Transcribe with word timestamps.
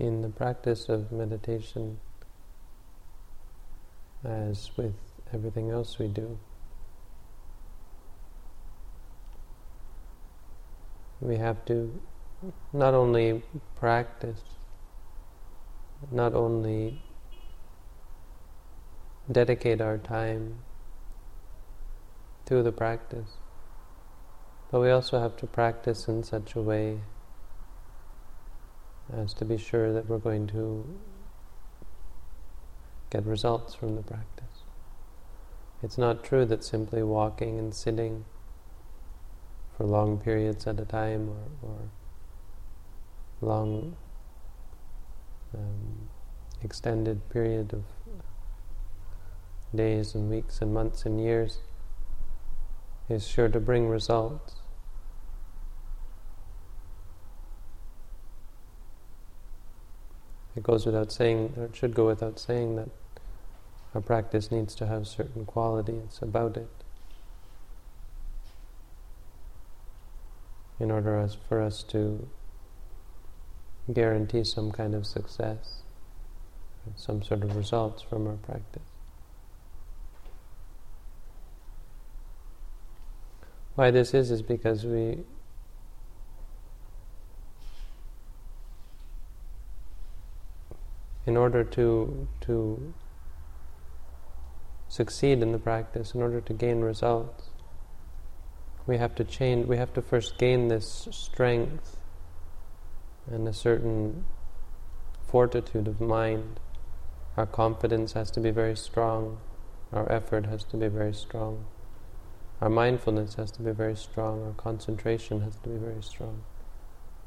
in 0.00 0.22
the 0.22 0.30
practice 0.30 0.88
of 0.88 1.12
meditation, 1.12 2.00
as 4.24 4.70
with 4.76 4.94
everything 5.34 5.70
else 5.70 5.98
we 5.98 6.08
do, 6.08 6.38
we 11.20 11.36
have 11.36 11.62
to 11.66 12.00
not 12.72 12.94
only 12.94 13.42
practice, 13.76 14.40
not 16.10 16.32
only 16.34 17.02
dedicate 19.30 19.82
our 19.82 19.98
time 19.98 20.60
to 22.46 22.62
the 22.62 22.72
practice, 22.72 23.36
but 24.70 24.80
we 24.80 24.90
also 24.90 25.20
have 25.20 25.36
to 25.36 25.46
practice 25.46 26.08
in 26.08 26.22
such 26.22 26.54
a 26.54 26.60
way 26.62 27.00
as 29.16 29.34
to 29.34 29.44
be 29.44 29.56
sure 29.56 29.92
that 29.92 30.08
we're 30.08 30.18
going 30.18 30.46
to 30.48 30.98
get 33.10 33.24
results 33.26 33.74
from 33.74 33.96
the 33.96 34.02
practice. 34.02 34.64
It's 35.82 35.98
not 35.98 36.22
true 36.22 36.44
that 36.46 36.62
simply 36.62 37.02
walking 37.02 37.58
and 37.58 37.74
sitting 37.74 38.24
for 39.76 39.84
long 39.84 40.18
periods 40.18 40.66
at 40.66 40.78
a 40.78 40.84
time 40.84 41.30
or, 41.30 41.68
or 41.68 41.78
long 43.40 43.96
um, 45.54 46.08
extended 46.62 47.28
period 47.30 47.72
of 47.72 47.84
days 49.74 50.14
and 50.14 50.28
weeks 50.28 50.60
and 50.60 50.74
months 50.74 51.06
and 51.06 51.20
years 51.20 51.58
is 53.08 53.26
sure 53.26 53.48
to 53.48 53.58
bring 53.58 53.88
results. 53.88 54.59
It 60.56 60.62
goes 60.62 60.84
without 60.84 61.12
saying, 61.12 61.54
or 61.56 61.64
it 61.64 61.76
should 61.76 61.94
go 61.94 62.06
without 62.06 62.38
saying, 62.38 62.76
that 62.76 62.88
our 63.94 64.00
practice 64.00 64.50
needs 64.50 64.74
to 64.76 64.86
have 64.86 65.06
certain 65.06 65.44
qualities 65.44 66.18
about 66.22 66.56
it 66.56 66.70
in 70.78 70.90
order 70.90 71.28
for 71.48 71.60
us 71.60 71.82
to 71.84 72.28
guarantee 73.92 74.44
some 74.44 74.72
kind 74.72 74.94
of 74.94 75.06
success, 75.06 75.82
some 76.96 77.22
sort 77.22 77.42
of 77.42 77.54
results 77.54 78.02
from 78.02 78.26
our 78.26 78.36
practice. 78.36 78.82
Why 83.74 83.90
this 83.90 84.14
is, 84.14 84.30
is 84.30 84.42
because 84.42 84.84
we 84.84 85.18
order 91.40 91.64
to 91.64 92.28
to 92.42 92.94
succeed 94.88 95.40
in 95.40 95.52
the 95.52 95.58
practice, 95.58 96.14
in 96.14 96.20
order 96.20 96.40
to 96.40 96.52
gain 96.52 96.80
results, 96.80 97.50
we 98.86 98.98
have 98.98 99.14
to 99.14 99.24
change. 99.24 99.66
We 99.66 99.76
have 99.76 99.92
to 99.94 100.02
first 100.02 100.36
gain 100.38 100.68
this 100.68 101.08
strength 101.10 101.96
and 103.30 103.46
a 103.46 103.52
certain 103.52 104.24
fortitude 105.26 105.86
of 105.86 106.00
mind. 106.00 106.58
Our 107.36 107.46
confidence 107.46 108.12
has 108.14 108.30
to 108.32 108.40
be 108.40 108.50
very 108.50 108.76
strong. 108.76 109.38
Our 109.92 110.10
effort 110.10 110.46
has 110.46 110.64
to 110.64 110.76
be 110.76 110.88
very 110.88 111.14
strong. 111.14 111.66
Our 112.60 112.68
mindfulness 112.68 113.34
has 113.34 113.50
to 113.52 113.62
be 113.62 113.70
very 113.70 113.96
strong. 113.96 114.42
Our 114.42 114.52
concentration 114.52 115.40
has 115.42 115.56
to 115.56 115.68
be 115.68 115.76
very 115.76 116.02
strong. 116.02 116.42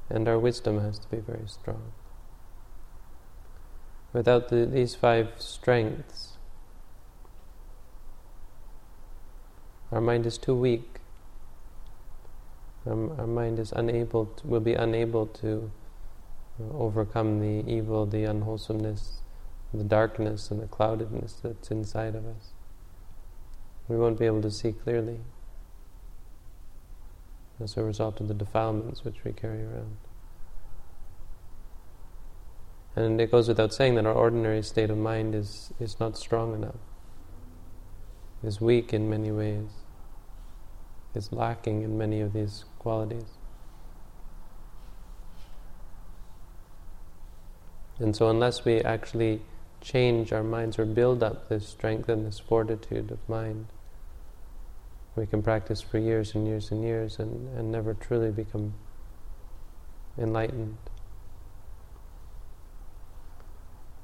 And 0.09 0.27
our 0.27 0.37
wisdom 0.37 0.79
has 0.81 0.99
to 0.99 1.07
be 1.07 1.17
very 1.17 1.47
strong. 1.47 1.93
Without 4.13 4.49
the, 4.49 4.67
these 4.67 4.93
five 4.93 5.29
strengths, 5.37 6.37
our 9.91 9.99
mind 9.99 10.27
is 10.27 10.37
too 10.37 10.55
weak. 10.55 10.99
Our, 12.85 13.19
our 13.19 13.27
mind 13.27 13.57
is 13.57 13.71
unable, 13.71 14.27
to, 14.27 14.47
will 14.47 14.59
be 14.59 14.75
unable 14.75 15.25
to 15.27 15.71
uh, 16.59 16.77
overcome 16.77 17.39
the 17.39 17.67
evil, 17.69 18.05
the 18.05 18.23
unwholesomeness, 18.23 19.17
the 19.73 19.83
darkness, 19.83 20.51
and 20.51 20.61
the 20.61 20.67
cloudedness 20.67 21.41
that's 21.41 21.71
inside 21.71 22.13
of 22.13 22.27
us. 22.27 22.51
We 23.87 23.97
won't 23.97 24.19
be 24.19 24.27
able 24.27 24.43
to 24.43 24.51
see 24.51 24.71
clearly 24.71 25.19
as 27.59 27.77
a 27.77 27.83
result 27.83 28.19
of 28.19 28.27
the 28.27 28.33
defilements 28.33 29.03
which 29.03 29.23
we 29.23 29.31
carry 29.31 29.63
around. 29.63 29.97
And 32.95 33.19
it 33.19 33.31
goes 33.31 33.47
without 33.47 33.73
saying 33.73 33.95
that 33.95 34.05
our 34.05 34.13
ordinary 34.13 34.61
state 34.61 34.89
of 34.89 34.97
mind 34.97 35.33
is, 35.33 35.71
is 35.79 35.99
not 35.99 36.15
strong 36.17 36.53
enough, 36.53 36.75
is 38.43 38.61
weak 38.61 38.93
in 38.93 39.09
many 39.09 39.31
ways, 39.31 39.69
is 41.15 41.31
lacking 41.31 41.81
in 41.81 41.97
many 41.97 42.21
of 42.21 42.33
these 42.33 42.65
qualities. 42.77 43.25
And 47.99 48.15
so, 48.15 48.29
unless 48.29 48.65
we 48.65 48.81
actually 48.81 49.41
change 49.81 50.31
our 50.31 50.43
minds 50.43 50.77
or 50.79 50.85
build 50.85 51.23
up 51.23 51.49
this 51.49 51.67
strength 51.67 52.09
and 52.09 52.25
this 52.25 52.39
fortitude 52.39 53.11
of 53.11 53.27
mind, 53.27 53.67
we 55.15 55.25
can 55.25 55.43
practice 55.43 55.81
for 55.81 55.99
years 55.99 56.33
and 56.33 56.47
years 56.47 56.71
and 56.71 56.83
years 56.83 57.19
and, 57.19 57.55
and 57.57 57.71
never 57.71 57.93
truly 57.93 58.31
become 58.31 58.73
enlightened. 60.17 60.77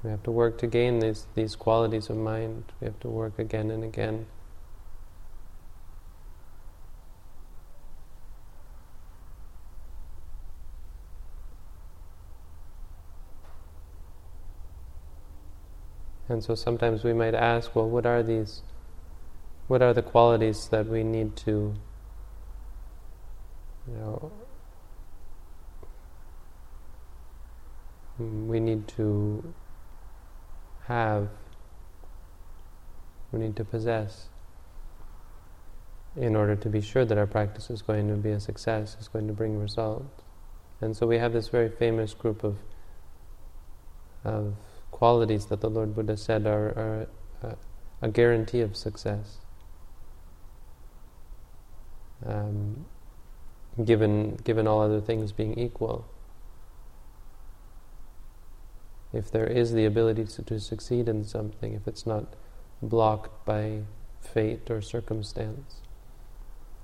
We 0.02 0.10
have 0.10 0.22
to 0.22 0.30
work 0.30 0.56
to 0.58 0.66
gain 0.66 1.00
these, 1.00 1.26
these 1.34 1.56
qualities 1.56 2.08
of 2.08 2.16
mind. 2.16 2.64
We 2.80 2.86
have 2.86 2.98
to 3.00 3.08
work 3.08 3.38
again 3.38 3.70
and 3.70 3.84
again. 3.84 4.26
And 16.30 16.44
so 16.44 16.54
sometimes 16.54 17.02
we 17.02 17.12
might 17.12 17.34
ask, 17.34 17.74
well, 17.74 17.90
what 17.90 18.06
are 18.06 18.22
these? 18.22 18.62
What 19.66 19.82
are 19.82 19.92
the 19.92 20.02
qualities 20.02 20.68
that 20.68 20.86
we 20.86 21.02
need 21.02 21.34
to, 21.38 21.74
you 23.88 23.94
know, 23.94 24.32
we 28.18 28.60
need 28.60 28.86
to 28.88 29.54
have, 30.90 31.28
we 33.30 33.38
need 33.38 33.54
to 33.54 33.64
possess 33.64 34.26
in 36.16 36.34
order 36.34 36.56
to 36.56 36.68
be 36.68 36.80
sure 36.80 37.04
that 37.04 37.16
our 37.16 37.28
practice 37.28 37.70
is 37.70 37.80
going 37.80 38.08
to 38.08 38.16
be 38.16 38.30
a 38.30 38.40
success, 38.40 38.96
is 39.00 39.06
going 39.06 39.28
to 39.28 39.32
bring 39.32 39.56
results. 39.56 40.24
And 40.80 40.96
so 40.96 41.06
we 41.06 41.18
have 41.18 41.32
this 41.32 41.46
very 41.48 41.68
famous 41.68 42.12
group 42.12 42.42
of, 42.42 42.56
of 44.24 44.54
qualities 44.90 45.46
that 45.46 45.60
the 45.60 45.70
Lord 45.70 45.94
Buddha 45.94 46.16
said 46.16 46.44
are, 46.44 46.66
are 46.70 47.06
uh, 47.44 47.54
a 48.02 48.08
guarantee 48.08 48.60
of 48.60 48.76
success. 48.76 49.38
Um, 52.26 52.84
given 53.84 54.36
given 54.44 54.66
all 54.66 54.80
other 54.80 55.00
things 55.00 55.32
being 55.32 55.56
equal, 55.56 56.04
if 59.12 59.30
there 59.30 59.46
is 59.46 59.72
the 59.72 59.84
ability 59.84 60.24
to, 60.24 60.42
to 60.42 60.60
succeed 60.60 61.08
in 61.08 61.24
something, 61.24 61.74
if 61.74 61.88
it's 61.88 62.06
not 62.06 62.34
blocked 62.80 63.44
by 63.44 63.82
fate 64.20 64.70
or 64.70 64.80
circumstance, 64.80 65.76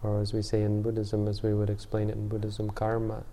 or 0.02 0.20
as 0.20 0.32
we 0.32 0.42
say 0.42 0.62
in 0.62 0.82
Buddhism, 0.82 1.28
as 1.28 1.42
we 1.42 1.54
would 1.54 1.70
explain 1.70 2.10
it 2.10 2.16
in 2.16 2.28
Buddhism, 2.28 2.70
karma. 2.70 3.24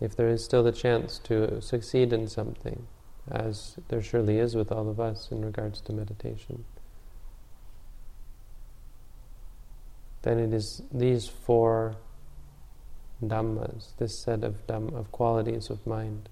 If 0.00 0.14
there 0.14 0.28
is 0.28 0.44
still 0.44 0.62
the 0.62 0.72
chance 0.72 1.18
to 1.24 1.60
succeed 1.60 2.12
in 2.12 2.28
something, 2.28 2.86
as 3.30 3.76
there 3.88 4.00
surely 4.00 4.38
is 4.38 4.54
with 4.54 4.70
all 4.72 4.88
of 4.88 5.00
us 5.00 5.28
in 5.30 5.44
regards 5.44 5.80
to 5.82 5.92
meditation, 5.92 6.64
then 10.22 10.38
it 10.38 10.52
is 10.52 10.82
these 10.92 11.28
four 11.28 11.96
dhammas, 13.22 13.96
this 13.98 14.18
set 14.18 14.44
of 14.44 14.66
dhamm- 14.66 14.94
of 14.94 15.10
qualities 15.10 15.70
of 15.70 15.84
mind, 15.86 16.28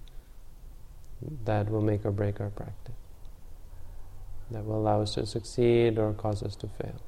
that 1.45 1.71
will 1.71 1.81
make 1.81 2.05
or 2.05 2.11
break 2.11 2.41
our 2.41 2.51
practice. 2.51 2.95
That 4.51 4.65
will 4.65 4.77
allow 4.77 5.03
us 5.03 5.15
to 5.15 5.27
succeed 5.27 5.99
or 5.99 6.13
cause 6.13 6.43
us 6.43 6.55
to 6.57 6.69
fail. 6.69 7.01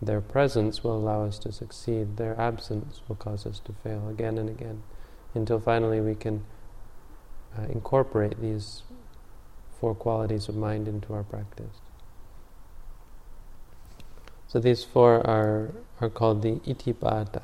Their 0.00 0.20
presence 0.20 0.84
will 0.84 0.96
allow 0.96 1.24
us 1.24 1.38
to 1.40 1.52
succeed. 1.52 2.16
Their 2.16 2.38
absence 2.38 3.00
will 3.08 3.16
cause 3.16 3.46
us 3.46 3.60
to 3.60 3.72
fail 3.82 4.08
again 4.08 4.38
and 4.38 4.48
again, 4.48 4.82
until 5.34 5.58
finally 5.58 6.00
we 6.00 6.14
can 6.14 6.44
uh, 7.58 7.62
incorporate 7.64 8.40
these 8.40 8.82
four 9.80 9.94
qualities 9.94 10.48
of 10.48 10.56
mind 10.56 10.86
into 10.86 11.12
our 11.14 11.22
practice. 11.22 11.80
So 14.46 14.60
these 14.60 14.84
four 14.84 15.26
are, 15.26 15.72
are 16.00 16.10
called 16.10 16.42
the 16.42 16.56
iddhipada. 16.60 17.42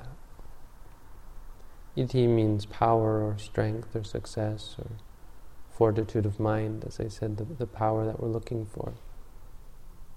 iddhi 1.97 2.29
means 2.29 2.65
power 2.67 3.23
or 3.23 3.39
strength 3.39 3.97
or 3.97 4.05
success 4.05 4.77
or 4.79 4.91
fortitude 5.83 6.25
of 6.25 6.39
mind, 6.39 6.85
as 6.87 7.01
I 7.01 7.09
said, 7.09 7.39
the, 7.39 7.45
the 7.45 7.67
power 7.67 8.07
that 8.07 8.21
we're 8.21 8.29
looking 8.29 8.65
for. 8.65 8.93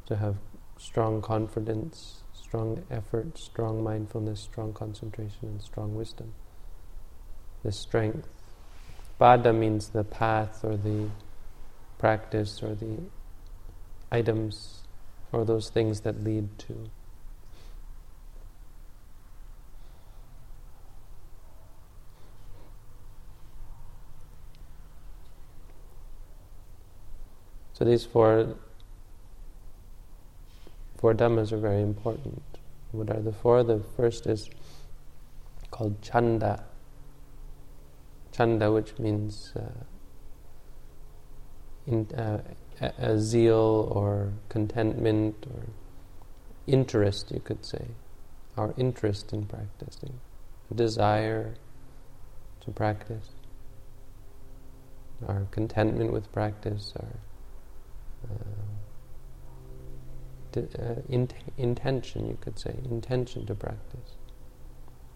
To 0.05 0.15
have 0.17 0.35
strong 0.77 1.23
confidence, 1.23 2.21
strong 2.33 2.83
effort, 2.91 3.39
strong 3.39 3.83
mindfulness, 3.83 4.39
strong 4.41 4.73
concentration, 4.73 5.39
and 5.41 5.59
strong 5.59 5.95
wisdom. 5.95 6.33
The 7.63 7.71
strength. 7.71 8.27
Pada 9.19 9.57
means 9.57 9.89
the 9.89 10.03
path 10.03 10.63
or 10.63 10.77
the 10.77 11.09
practice 11.97 12.61
or 12.61 12.75
the 12.75 12.99
items 14.11 14.83
or 15.31 15.45
those 15.45 15.71
things 15.71 16.01
that 16.01 16.23
lead 16.23 16.59
to. 16.59 16.91
So 27.77 27.83
these 27.83 28.05
four 28.05 28.55
four 30.97 31.13
dhammas 31.13 31.51
are 31.51 31.57
very 31.57 31.81
important. 31.81 32.41
What 32.93 33.09
are 33.09 33.19
the 33.19 33.33
four? 33.33 33.63
The 33.63 33.83
first 33.97 34.27
is 34.27 34.49
called 35.71 36.01
chanda. 36.01 36.63
Chanda, 38.31 38.71
which 38.71 38.97
means 38.97 39.51
uh, 39.57 39.83
in, 41.85 42.07
uh, 42.15 42.41
a, 42.79 42.93
a 42.97 43.19
zeal 43.19 43.91
or 43.91 44.31
contentment 44.47 45.45
or 45.53 45.63
interest, 46.67 47.29
you 47.31 47.41
could 47.41 47.65
say. 47.65 47.87
Our 48.55 48.73
interest 48.77 49.33
in 49.33 49.47
practicing, 49.47 50.21
desire 50.73 51.55
to 52.61 52.71
practice, 52.71 53.31
our 55.27 55.45
contentment 55.51 56.13
with 56.13 56.31
practice, 56.31 56.93
our 56.97 57.19
uh, 58.29 58.65
uh, 60.57 60.95
in, 61.09 61.29
intention, 61.57 62.27
you 62.27 62.37
could 62.39 62.57
say, 62.57 62.75
intention 62.85 63.45
to 63.45 63.55
practice. 63.55 64.15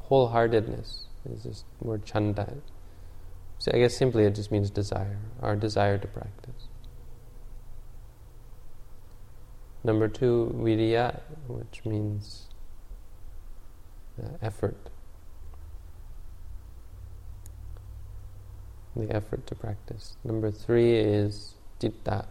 Wholeheartedness 0.10 1.06
is 1.32 1.44
this 1.44 1.64
word 1.80 2.06
chanda. 2.06 2.56
So 3.60 3.72
I 3.74 3.80
guess 3.80 3.96
simply 3.96 4.24
it 4.24 4.36
just 4.36 4.52
means 4.52 4.70
desire, 4.70 5.20
our 5.42 5.56
desire 5.56 5.98
to 5.98 6.08
practice. 6.08 6.68
Number 9.84 10.08
two, 10.08 10.54
viriya, 10.58 11.22
which 11.48 11.82
means 11.86 12.48
uh, 14.22 14.28
effort. 14.42 14.90
The 18.96 19.10
effort 19.16 19.48
to 19.48 19.56
practice. 19.56 20.18
Number 20.24 20.52
three 20.52 20.96
is 20.96 21.54
citta, 21.80 22.26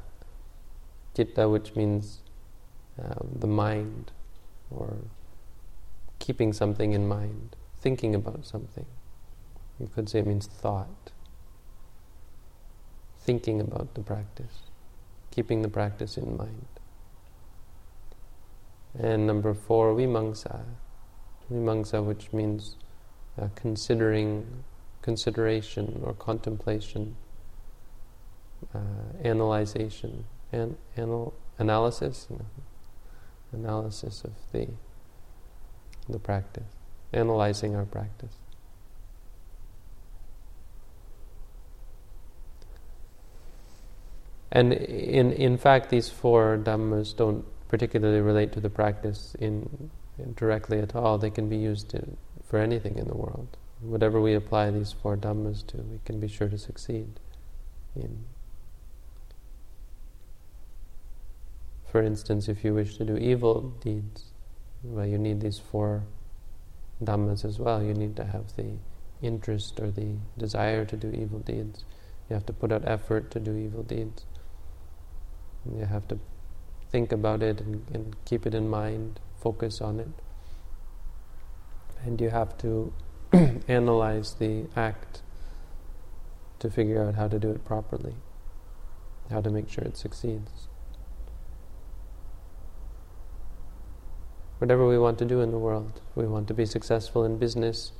Citta, 1.18 1.48
which 1.48 1.74
means 1.74 2.20
uh, 2.96 3.14
the 3.40 3.48
mind, 3.48 4.12
or 4.70 4.98
keeping 6.20 6.52
something 6.52 6.92
in 6.92 7.08
mind, 7.08 7.56
thinking 7.80 8.14
about 8.14 8.46
something. 8.46 8.86
You 9.80 9.90
could 9.92 10.08
say 10.08 10.20
it 10.20 10.28
means 10.28 10.46
thought. 10.46 11.10
Thinking 13.18 13.60
about 13.60 13.94
the 13.94 14.00
practice, 14.00 14.70
keeping 15.32 15.62
the 15.62 15.68
practice 15.68 16.16
in 16.16 16.36
mind. 16.36 16.68
And 18.96 19.26
number 19.26 19.54
four, 19.54 19.94
vimamsa. 19.94 20.60
Vimamsa, 21.52 22.00
which 22.00 22.32
means 22.32 22.76
uh, 23.36 23.48
considering, 23.56 24.62
consideration 25.02 26.00
or 26.04 26.14
contemplation, 26.14 27.16
uh, 28.72 28.78
analyzation 29.24 30.24
an, 30.52 30.76
anal, 30.96 31.34
analysis, 31.58 32.28
analysis 33.52 34.24
of 34.24 34.32
the 34.52 34.68
the 36.08 36.18
practice, 36.18 36.64
analyzing 37.12 37.76
our 37.76 37.84
practice. 37.84 38.32
And 44.50 44.72
in 44.72 45.32
in 45.32 45.58
fact, 45.58 45.90
these 45.90 46.08
four 46.08 46.56
dhammas 46.56 47.14
don't 47.14 47.44
particularly 47.68 48.20
relate 48.20 48.52
to 48.52 48.60
the 48.60 48.70
practice 48.70 49.36
in, 49.38 49.90
in 50.18 50.32
directly 50.34 50.78
at 50.78 50.96
all. 50.96 51.18
They 51.18 51.30
can 51.30 51.48
be 51.48 51.58
used 51.58 51.90
to, 51.90 52.16
for 52.44 52.58
anything 52.58 52.96
in 52.96 53.06
the 53.06 53.14
world. 53.14 53.58
Whatever 53.80 54.20
we 54.20 54.34
apply 54.34 54.70
these 54.70 54.92
four 54.92 55.16
dhammas 55.16 55.66
to, 55.68 55.76
we 55.76 56.00
can 56.06 56.18
be 56.18 56.28
sure 56.28 56.48
to 56.48 56.58
succeed 56.58 57.20
in 57.94 58.24
For 61.90 62.02
instance, 62.02 62.48
if 62.48 62.64
you 62.64 62.74
wish 62.74 62.98
to 62.98 63.04
do 63.04 63.16
evil 63.16 63.72
deeds, 63.80 64.24
well, 64.82 65.06
you 65.06 65.16
need 65.16 65.40
these 65.40 65.58
four 65.58 66.04
dhammas 67.02 67.44
as 67.44 67.58
well. 67.58 67.82
You 67.82 67.94
need 67.94 68.14
to 68.16 68.24
have 68.24 68.54
the 68.56 68.76
interest 69.22 69.80
or 69.80 69.90
the 69.90 70.16
desire 70.36 70.84
to 70.84 70.96
do 70.96 71.10
evil 71.10 71.38
deeds. 71.38 71.84
You 72.28 72.34
have 72.34 72.46
to 72.46 72.52
put 72.52 72.72
out 72.72 72.82
effort 72.86 73.30
to 73.32 73.40
do 73.40 73.56
evil 73.56 73.82
deeds. 73.82 74.26
You 75.64 75.86
have 75.86 76.06
to 76.08 76.18
think 76.90 77.10
about 77.10 77.42
it 77.42 77.60
and, 77.60 77.84
and 77.92 78.16
keep 78.24 78.46
it 78.46 78.54
in 78.54 78.68
mind, 78.68 79.20
focus 79.40 79.80
on 79.80 79.98
it. 79.98 80.08
And 82.04 82.20
you 82.20 82.30
have 82.30 82.56
to 82.58 82.92
analyze 83.68 84.34
the 84.34 84.66
act 84.76 85.22
to 86.58 86.70
figure 86.70 87.02
out 87.02 87.14
how 87.14 87.28
to 87.28 87.38
do 87.38 87.50
it 87.50 87.64
properly, 87.64 88.14
how 89.30 89.40
to 89.40 89.50
make 89.50 89.70
sure 89.70 89.84
it 89.84 89.96
succeeds. 89.96 90.67
Whatever 94.58 94.86
we 94.86 94.98
want 94.98 95.18
to 95.18 95.24
do 95.24 95.40
in 95.40 95.50
the 95.50 95.58
world. 95.58 96.00
We 96.14 96.26
want 96.26 96.48
to 96.48 96.54
be 96.54 96.66
successful 96.66 97.24
in 97.24 97.38
business. 97.38 97.92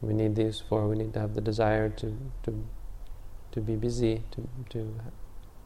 We 0.00 0.12
need 0.12 0.36
these 0.36 0.60
four. 0.60 0.88
We 0.88 0.96
need 0.96 1.14
to 1.14 1.20
have 1.20 1.34
the 1.34 1.40
desire 1.40 1.88
to 1.88 2.16
to 2.44 2.64
to 3.52 3.60
be 3.60 3.76
busy, 3.76 4.22
to 4.32 4.48
to 4.70 5.00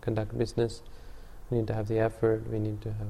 conduct 0.00 0.36
business. 0.38 0.82
We 1.50 1.58
need 1.58 1.66
to 1.68 1.74
have 1.74 1.88
the 1.88 1.98
effort. 1.98 2.48
We 2.50 2.58
need 2.58 2.80
to 2.82 2.92
have 2.92 3.08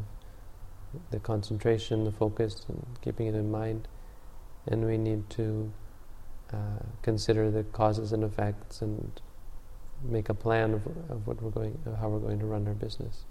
the 1.10 1.18
concentration, 1.18 2.04
the 2.04 2.12
focus, 2.12 2.64
and 2.68 2.84
keeping 3.02 3.26
it 3.26 3.34
in 3.34 3.50
mind. 3.50 3.88
And 4.66 4.86
we 4.86 4.96
need 4.96 5.28
to 5.30 5.72
uh, 6.52 6.80
consider 7.02 7.50
the 7.50 7.64
causes 7.64 8.12
and 8.12 8.24
effects 8.24 8.80
and 8.80 9.20
make 10.02 10.28
a 10.28 10.34
plan 10.34 10.74
of, 10.74 10.86
of 11.10 11.26
what 11.26 11.42
we're 11.42 11.50
going, 11.50 11.78
of 11.86 11.98
how 11.98 12.08
we're 12.08 12.20
going 12.20 12.38
to 12.38 12.46
run 12.46 12.66
our 12.66 12.74
business. 12.74 13.24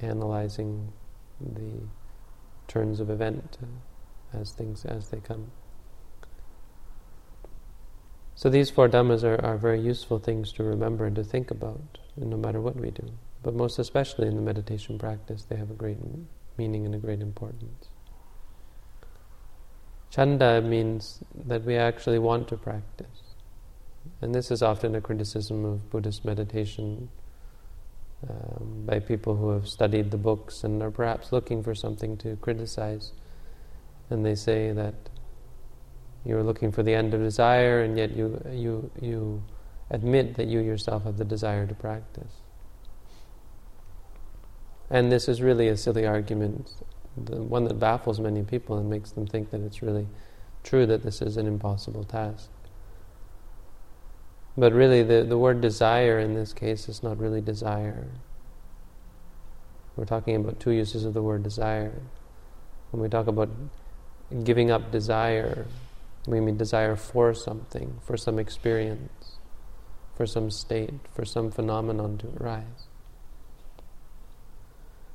Analyzing 0.00 0.92
the 1.40 1.80
turns 2.70 3.00
of 3.00 3.10
event 3.10 3.58
uh, 3.62 4.38
as 4.38 4.52
things 4.52 4.84
as 4.84 5.08
they 5.08 5.18
come. 5.18 5.50
So 8.36 8.48
these 8.48 8.70
four 8.70 8.88
dhammas 8.88 9.24
are, 9.24 9.44
are 9.44 9.58
very 9.58 9.80
useful 9.80 10.18
things 10.18 10.52
to 10.52 10.62
remember 10.62 11.04
and 11.04 11.16
to 11.16 11.24
think 11.24 11.50
about, 11.50 11.98
no 12.16 12.36
matter 12.36 12.60
what 12.60 12.76
we 12.76 12.90
do. 12.90 13.10
But 13.42 13.54
most 13.54 13.78
especially 13.78 14.28
in 14.28 14.36
the 14.36 14.42
meditation 14.42 14.98
practice, 14.98 15.44
they 15.44 15.56
have 15.56 15.70
a 15.70 15.74
great 15.74 15.98
meaning 16.56 16.86
and 16.86 16.94
a 16.94 16.98
great 16.98 17.20
importance. 17.20 17.88
Chanda 20.10 20.62
means 20.62 21.22
that 21.34 21.64
we 21.64 21.76
actually 21.76 22.18
want 22.18 22.48
to 22.48 22.56
practice. 22.56 23.34
And 24.22 24.34
this 24.34 24.50
is 24.50 24.62
often 24.62 24.94
a 24.94 25.00
criticism 25.00 25.64
of 25.64 25.90
Buddhist 25.90 26.24
meditation 26.24 27.10
um, 28.28 28.84
by 28.86 28.98
people 28.98 29.36
who 29.36 29.50
have 29.50 29.68
studied 29.68 30.10
the 30.10 30.18
books 30.18 30.62
and 30.64 30.82
are 30.82 30.90
perhaps 30.90 31.32
looking 31.32 31.62
for 31.62 31.74
something 31.74 32.16
to 32.18 32.36
criticize. 32.36 33.12
And 34.10 34.26
they 34.26 34.34
say 34.34 34.72
that 34.72 34.94
you're 36.24 36.42
looking 36.42 36.70
for 36.70 36.82
the 36.82 36.94
end 36.94 37.14
of 37.14 37.20
desire, 37.20 37.82
and 37.82 37.96
yet 37.96 38.14
you 38.14 38.42
you 38.52 38.90
you 39.00 39.42
admit 39.90 40.34
that 40.36 40.46
you 40.46 40.60
yourself 40.60 41.04
have 41.04 41.16
the 41.16 41.24
desire 41.24 41.66
to 41.66 41.74
practice. 41.74 42.32
And 44.90 45.10
this 45.10 45.28
is 45.28 45.40
really 45.40 45.68
a 45.68 45.76
silly 45.76 46.04
argument, 46.04 46.72
the 47.16 47.36
one 47.36 47.64
that 47.64 47.78
baffles 47.78 48.18
many 48.20 48.42
people 48.42 48.76
and 48.76 48.90
makes 48.90 49.12
them 49.12 49.26
think 49.26 49.50
that 49.50 49.60
it's 49.60 49.82
really 49.82 50.08
true 50.62 50.84
that 50.86 51.02
this 51.02 51.22
is 51.22 51.36
an 51.36 51.46
impossible 51.46 52.04
task. 52.04 52.50
But 54.60 54.74
really, 54.74 55.02
the, 55.02 55.22
the 55.22 55.38
word 55.38 55.62
desire 55.62 56.18
in 56.18 56.34
this 56.34 56.52
case 56.52 56.86
is 56.86 57.02
not 57.02 57.18
really 57.18 57.40
desire. 57.40 58.08
We're 59.96 60.04
talking 60.04 60.36
about 60.36 60.60
two 60.60 60.72
uses 60.72 61.06
of 61.06 61.14
the 61.14 61.22
word 61.22 61.42
desire. 61.42 62.02
When 62.90 63.02
we 63.02 63.08
talk 63.08 63.26
about 63.26 63.48
giving 64.44 64.70
up 64.70 64.92
desire, 64.92 65.66
we 66.26 66.40
mean 66.40 66.58
desire 66.58 66.94
for 66.94 67.32
something, 67.32 68.00
for 68.02 68.18
some 68.18 68.38
experience, 68.38 69.38
for 70.14 70.26
some 70.26 70.50
state, 70.50 70.92
for 71.14 71.24
some 71.24 71.50
phenomenon 71.50 72.18
to 72.18 72.26
arise. 72.38 72.88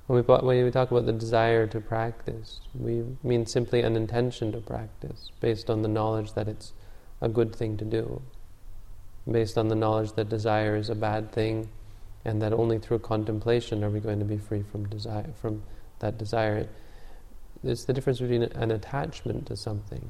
When 0.08 0.18
we, 0.18 0.24
when 0.24 0.66
we 0.66 0.72
talk 0.72 0.90
about 0.90 1.06
the 1.06 1.14
desire 1.14 1.68
to 1.68 1.80
practice, 1.80 2.62
we 2.74 3.04
mean 3.22 3.46
simply 3.46 3.82
an 3.82 3.96
intention 3.96 4.52
to 4.54 4.58
practice 4.58 5.30
based 5.40 5.70
on 5.70 5.84
the 5.84 5.88
knowledge 5.88 6.34
that 6.34 6.48
it's 6.48 6.74
a 7.22 7.30
good 7.30 7.56
thing 7.56 7.78
to 7.78 7.86
do, 7.86 8.24
based 9.30 9.58
on 9.58 9.68
the 9.68 9.76
knowledge 9.76 10.14
that 10.14 10.30
desire 10.30 10.76
is 10.76 10.90
a 10.90 10.96
bad 10.96 11.32
thing, 11.32 11.70
and 12.24 12.42
that 12.42 12.54
only 12.54 12.80
through 12.80 13.00
contemplation 13.00 13.84
are 13.84 13.90
we 13.90 14.00
going 14.00 14.20
to 14.20 14.26
be 14.26 14.38
free 14.38 14.64
from 14.64 14.88
desire, 14.88 15.30
from 15.42 15.64
that 16.00 16.18
desire. 16.18 16.68
It's 17.64 17.86
the 17.86 17.94
difference 17.94 18.20
between 18.20 18.44
an 18.44 18.72
attachment 18.72 19.48
to 19.48 19.56
something 19.56 20.10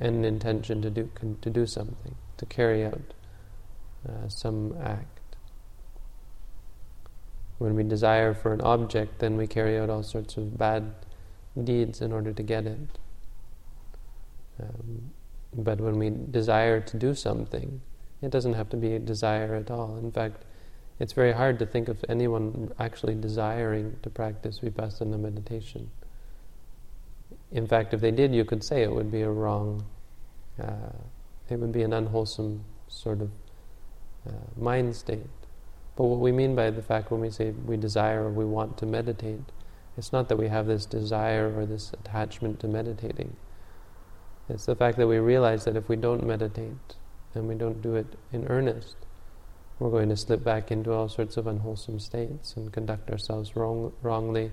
and 0.00 0.16
an 0.16 0.24
intention 0.24 0.82
to 0.82 0.90
do 0.90 1.10
to 1.42 1.50
do 1.50 1.66
something, 1.66 2.14
to 2.36 2.46
carry 2.46 2.84
out 2.84 3.14
uh, 4.08 4.28
some 4.28 4.76
act. 4.82 5.36
When 7.58 7.74
we 7.74 7.84
desire 7.84 8.34
for 8.34 8.52
an 8.52 8.60
object, 8.60 9.18
then 9.20 9.36
we 9.36 9.46
carry 9.46 9.78
out 9.78 9.88
all 9.88 10.02
sorts 10.02 10.36
of 10.36 10.58
bad 10.58 10.94
deeds 11.62 12.02
in 12.02 12.12
order 12.12 12.32
to 12.32 12.42
get 12.42 12.66
it. 12.66 12.98
Um, 14.60 15.12
but 15.54 15.80
when 15.80 15.98
we 15.98 16.10
desire 16.10 16.80
to 16.80 16.96
do 16.98 17.14
something, 17.14 17.80
it 18.22 18.30
doesn't 18.30 18.54
have 18.54 18.68
to 18.70 18.76
be 18.76 18.94
a 18.94 18.98
desire 18.98 19.54
at 19.54 19.70
all. 19.70 19.96
In 19.96 20.10
fact, 20.10 20.44
it's 20.98 21.12
very 21.12 21.32
hard 21.32 21.58
to 21.58 21.66
think 21.66 21.88
of 21.88 22.02
anyone 22.08 22.72
actually 22.78 23.14
desiring 23.14 23.96
to 24.02 24.10
practice 24.10 24.60
vipassana 24.60 25.18
meditation. 25.18 25.90
In 27.52 27.66
fact, 27.66 27.92
if 27.92 28.00
they 28.00 28.10
did, 28.10 28.34
you 28.34 28.44
could 28.44 28.64
say 28.64 28.82
it 28.82 28.90
would 28.90 29.10
be 29.10 29.22
a 29.22 29.30
wrong, 29.30 29.84
uh, 30.62 30.92
it 31.50 31.58
would 31.58 31.72
be 31.72 31.82
an 31.82 31.92
unwholesome 31.92 32.64
sort 32.88 33.20
of 33.20 33.30
uh, 34.26 34.32
mind 34.56 34.96
state. 34.96 35.26
But 35.96 36.04
what 36.04 36.20
we 36.20 36.32
mean 36.32 36.54
by 36.54 36.70
the 36.70 36.82
fact 36.82 37.10
when 37.10 37.20
we 37.20 37.30
say 37.30 37.50
we 37.50 37.76
desire 37.76 38.24
or 38.24 38.30
we 38.30 38.44
want 38.44 38.76
to 38.78 38.86
meditate, 38.86 39.40
it's 39.96 40.12
not 40.12 40.28
that 40.28 40.36
we 40.36 40.48
have 40.48 40.66
this 40.66 40.86
desire 40.86 41.52
or 41.56 41.66
this 41.66 41.92
attachment 41.92 42.60
to 42.60 42.68
meditating. 42.68 43.36
It's 44.48 44.66
the 44.66 44.76
fact 44.76 44.96
that 44.98 45.06
we 45.06 45.18
realize 45.18 45.64
that 45.64 45.76
if 45.76 45.88
we 45.88 45.96
don't 45.96 46.24
meditate 46.24 46.96
and 47.36 47.48
we 47.48 47.54
don't 47.54 47.82
do 47.82 47.94
it 47.94 48.06
in 48.32 48.46
earnest, 48.46 48.96
we're 49.78 49.90
going 49.90 50.08
to 50.08 50.16
slip 50.16 50.42
back 50.42 50.70
into 50.70 50.92
all 50.92 51.08
sorts 51.08 51.36
of 51.36 51.46
unwholesome 51.46 52.00
states 52.00 52.56
and 52.56 52.72
conduct 52.72 53.10
ourselves 53.10 53.54
wrong, 53.56 53.92
wrongly 54.02 54.50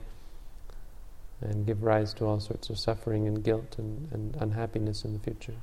and 1.42 1.66
give 1.66 1.84
rise 1.84 2.14
to 2.16 2.26
all 2.26 2.40
sorts 2.40 2.70
of 2.70 2.78
suffering 2.78 3.28
and 3.28 3.44
guilt 3.44 3.76
and, 3.78 4.08
and 4.12 4.36
unhappiness 4.40 5.04
in 5.04 5.14
the 5.14 5.20
future. 5.20 5.56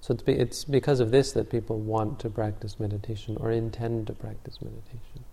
So 0.00 0.14
it's, 0.14 0.22
be, 0.22 0.32
it's 0.32 0.64
because 0.64 0.98
of 1.00 1.10
this 1.10 1.32
that 1.32 1.48
people 1.50 1.78
want 1.78 2.18
to 2.20 2.30
practice 2.30 2.80
meditation 2.80 3.36
or 3.38 3.50
intend 3.52 4.08
to 4.08 4.12
practice 4.12 4.58
meditation. 4.60 5.24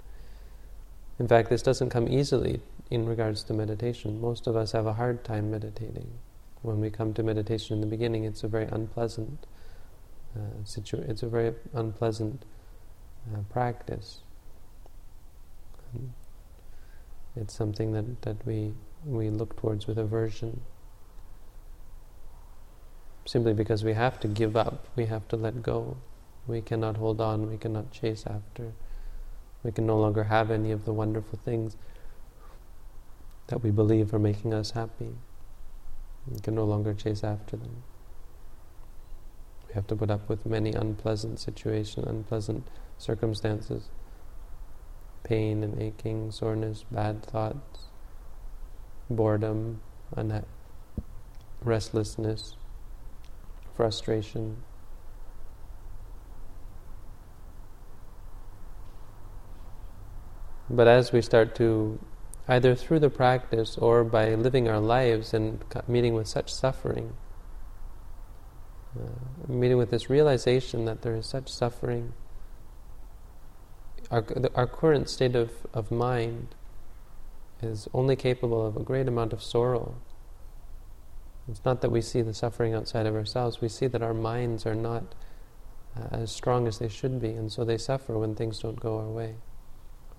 In 1.18 1.28
fact, 1.28 1.50
this 1.50 1.62
doesn't 1.62 1.90
come 1.90 2.08
easily 2.08 2.62
in 2.92 3.06
regards 3.06 3.44
to 3.46 3.54
meditation. 3.54 4.22
Most 4.22 4.48
of 4.48 4.56
us 4.56 4.72
have 4.74 4.86
a 4.86 4.94
hard 4.94 5.24
time 5.24 5.50
meditating. 5.52 6.10
When 6.62 6.80
we 6.80 6.90
come 6.90 7.14
to 7.14 7.24
meditation 7.24 7.76
in 7.76 7.82
the 7.82 7.88
beginning, 7.88 8.26
it's 8.26 8.44
a 8.44 8.48
very 8.48 8.66
unpleasant 8.66 9.46
uh, 10.36 10.64
situ- 10.64 11.04
It's 11.08 11.24
a 11.24 11.28
very 11.30 11.54
unpleasant 11.74 12.44
uh, 13.34 13.40
practice. 13.50 14.22
Um, 15.96 16.14
it's 17.36 17.54
something 17.54 17.94
that, 17.94 18.22
that 18.24 18.46
we 18.46 18.74
we 19.06 19.30
look 19.30 19.56
towards 19.56 19.88
with 19.88 19.98
aversion 19.98 20.62
simply 23.26 23.54
because 23.54 23.84
we 23.84 23.94
have 23.94 24.20
to 24.20 24.28
give 24.28 24.58
up, 24.58 24.88
we 24.96 25.06
have 25.06 25.28
to 25.30 25.36
let 25.38 25.62
go. 25.62 25.98
We 26.48 26.62
cannot 26.62 26.98
hold 26.98 27.22
on, 27.22 27.50
we 27.50 27.58
cannot 27.58 27.92
chase 27.92 28.26
after. 28.26 28.74
We 29.64 29.72
can 29.72 29.86
no 29.86 30.00
longer 30.00 30.24
have 30.24 30.50
any 30.50 30.72
of 30.72 30.86
the 30.86 30.94
wonderful 30.94 31.38
things 31.38 31.78
that 33.48 33.64
we 33.64 33.72
believe 33.72 34.14
are 34.14 34.20
making 34.20 34.54
us 34.54 34.72
happy. 34.72 35.12
We 36.32 36.40
can 36.40 36.56
no 36.56 36.64
longer 36.64 36.94
chase 36.94 37.24
after 37.24 37.58
them. 37.58 37.84
We 39.68 39.74
have 39.74 39.88
to 39.88 39.96
put 39.96 40.12
up 40.12 40.30
with 40.30 40.46
many 40.46 40.74
unpleasant 40.74 41.40
situations, 41.40 42.06
unpleasant 42.08 42.68
circumstances, 42.98 43.90
pain 45.24 45.64
and 45.64 45.82
aching, 45.82 46.32
soreness, 46.32 46.86
bad 46.92 47.24
thoughts, 47.24 47.86
boredom, 49.10 49.82
unha- 50.16 50.46
restlessness, 51.64 52.56
frustration. 53.76 54.58
But 60.70 60.88
as 60.88 61.12
we 61.12 61.22
start 61.22 61.56
to, 61.56 62.00
either 62.50 62.74
through 62.74 63.00
the 63.00 63.10
practice 63.12 63.78
or 63.78 64.04
by 64.04 64.34
living 64.34 64.68
our 64.68 64.80
lives 64.80 65.34
and 65.36 65.64
meeting 65.88 66.16
with 66.16 66.28
such 66.28 66.52
suffering, 66.52 67.14
uh, 69.00 69.08
meeting 69.48 69.78
with 69.78 69.92
this 69.92 70.10
realization 70.10 70.86
that 70.86 71.04
there 71.04 71.16
is 71.16 71.28
such 71.28 71.48
suffering, 71.48 72.12
our, 74.10 74.26
our 74.56 74.66
current 74.66 75.08
state 75.08 75.36
of, 75.36 75.52
of 75.76 75.92
mind 75.92 76.56
is 77.62 77.88
only 77.94 78.16
capable 78.16 78.66
of 78.66 78.76
a 78.76 78.82
great 78.82 79.08
amount 79.08 79.32
of 79.32 79.44
sorrow. 79.44 79.96
It's 81.48 81.64
not 81.64 81.82
that 81.82 81.92
we 81.92 82.02
see 82.02 82.24
the 82.24 82.34
suffering 82.34 82.74
outside 82.74 83.06
of 83.06 83.14
ourselves, 83.14 83.62
we 83.62 83.70
see 83.70 83.86
that 83.86 84.02
our 84.02 84.14
minds 84.14 84.66
are 84.66 84.76
not 84.76 85.14
uh, 85.96 86.08
as 86.12 86.32
strong 86.32 86.68
as 86.68 86.80
they 86.80 86.90
should 86.90 87.22
be, 87.22 87.30
and 87.30 87.52
so 87.52 87.64
they 87.64 87.78
suffer 87.78 88.18
when 88.18 88.34
things 88.34 88.58
don't 88.60 88.80
go 88.80 88.98
our 88.98 89.08
way. 89.08 89.36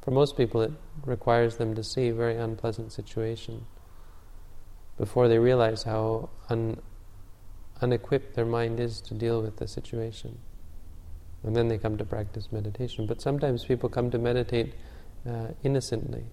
For 0.03 0.11
most 0.11 0.37
people, 0.37 0.63
it 0.63 0.73
requires 1.05 1.57
them 1.57 1.75
to 1.75 1.85
see 1.85 2.09
a 2.09 2.15
very 2.15 2.37
unpleasant 2.37 2.93
situation 2.93 3.67
before 4.97 5.29
they 5.29 5.39
realize 5.39 5.83
how 5.83 6.31
un- 6.49 6.81
unequipped 7.81 8.35
their 8.35 8.47
mind 8.47 8.81
is 8.81 9.01
to 9.03 9.15
deal 9.15 9.43
with 9.43 9.57
the 9.57 9.67
situation. 9.67 10.39
And 11.43 11.57
then 11.57 11.69
they 11.69 11.79
come 11.79 11.97
to 11.99 12.05
practice 12.05 12.49
meditation. 12.53 13.07
But 13.07 13.21
sometimes 13.21 13.65
people 13.65 13.89
come 13.89 14.11
to 14.11 14.19
meditate 14.19 14.75
uh, 15.29 15.49
innocently, 15.63 16.25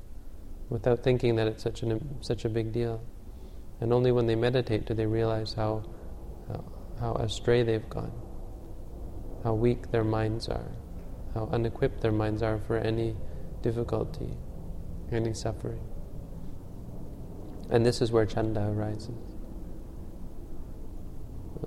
without 0.70 1.04
thinking 1.04 1.36
that 1.36 1.48
it's 1.48 1.64
such, 1.64 1.82
an, 1.84 2.18
such 2.22 2.46
a 2.46 2.50
big 2.50 2.72
deal. 2.72 3.02
And 3.80 3.94
only 3.94 4.12
when 4.12 4.28
they 4.28 4.36
meditate 4.36 4.86
do 4.86 4.94
they 4.94 5.06
realize 5.06 5.54
how, 5.54 5.84
how, 6.48 6.64
how 7.00 7.14
astray 7.16 7.64
they've 7.64 7.90
gone, 7.90 8.12
how 9.44 9.54
weak 9.54 9.92
their 9.92 10.04
minds 10.04 10.48
are, 10.48 10.72
how 11.34 11.50
unequipped 11.52 12.02
their 12.02 12.12
minds 12.12 12.42
are 12.42 12.60
for 12.60 12.78
any 12.78 13.16
difficulty, 13.68 14.30
any 15.12 15.34
suffering. 15.34 15.84
And 17.70 17.86
this 17.86 18.02
is 18.02 18.14
where 18.14 18.26
chanda 18.26 18.62
arises. 18.62 19.10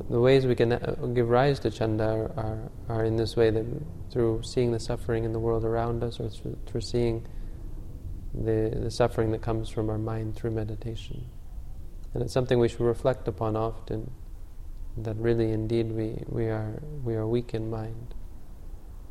The 0.08 0.18
ways 0.18 0.46
we 0.46 0.54
can 0.54 0.72
uh, 0.72 0.94
give 1.12 1.28
rise 1.28 1.58
to 1.60 1.70
chanda 1.70 2.04
are, 2.04 2.32
are, 2.38 2.70
are 2.88 3.04
in 3.04 3.16
this 3.16 3.36
way 3.36 3.50
that 3.50 3.66
through 4.10 4.42
seeing 4.44 4.72
the 4.72 4.80
suffering 4.80 5.24
in 5.24 5.32
the 5.32 5.38
world 5.38 5.62
around 5.62 6.02
us 6.02 6.18
or 6.18 6.30
through, 6.30 6.56
through 6.66 6.80
seeing 6.80 7.26
the, 8.32 8.72
the 8.82 8.90
suffering 8.90 9.30
that 9.32 9.42
comes 9.42 9.68
from 9.68 9.90
our 9.90 9.98
mind 9.98 10.36
through 10.36 10.52
meditation. 10.52 11.26
And 12.14 12.22
it's 12.22 12.32
something 12.32 12.58
we 12.58 12.68
should 12.68 12.80
reflect 12.80 13.28
upon 13.28 13.56
often, 13.56 14.10
that 14.96 15.16
really 15.16 15.52
indeed 15.52 15.92
we, 15.92 16.24
we, 16.28 16.46
are, 16.46 16.82
we 17.04 17.14
are 17.14 17.26
weak 17.26 17.52
in 17.52 17.68
mind. 17.68 18.14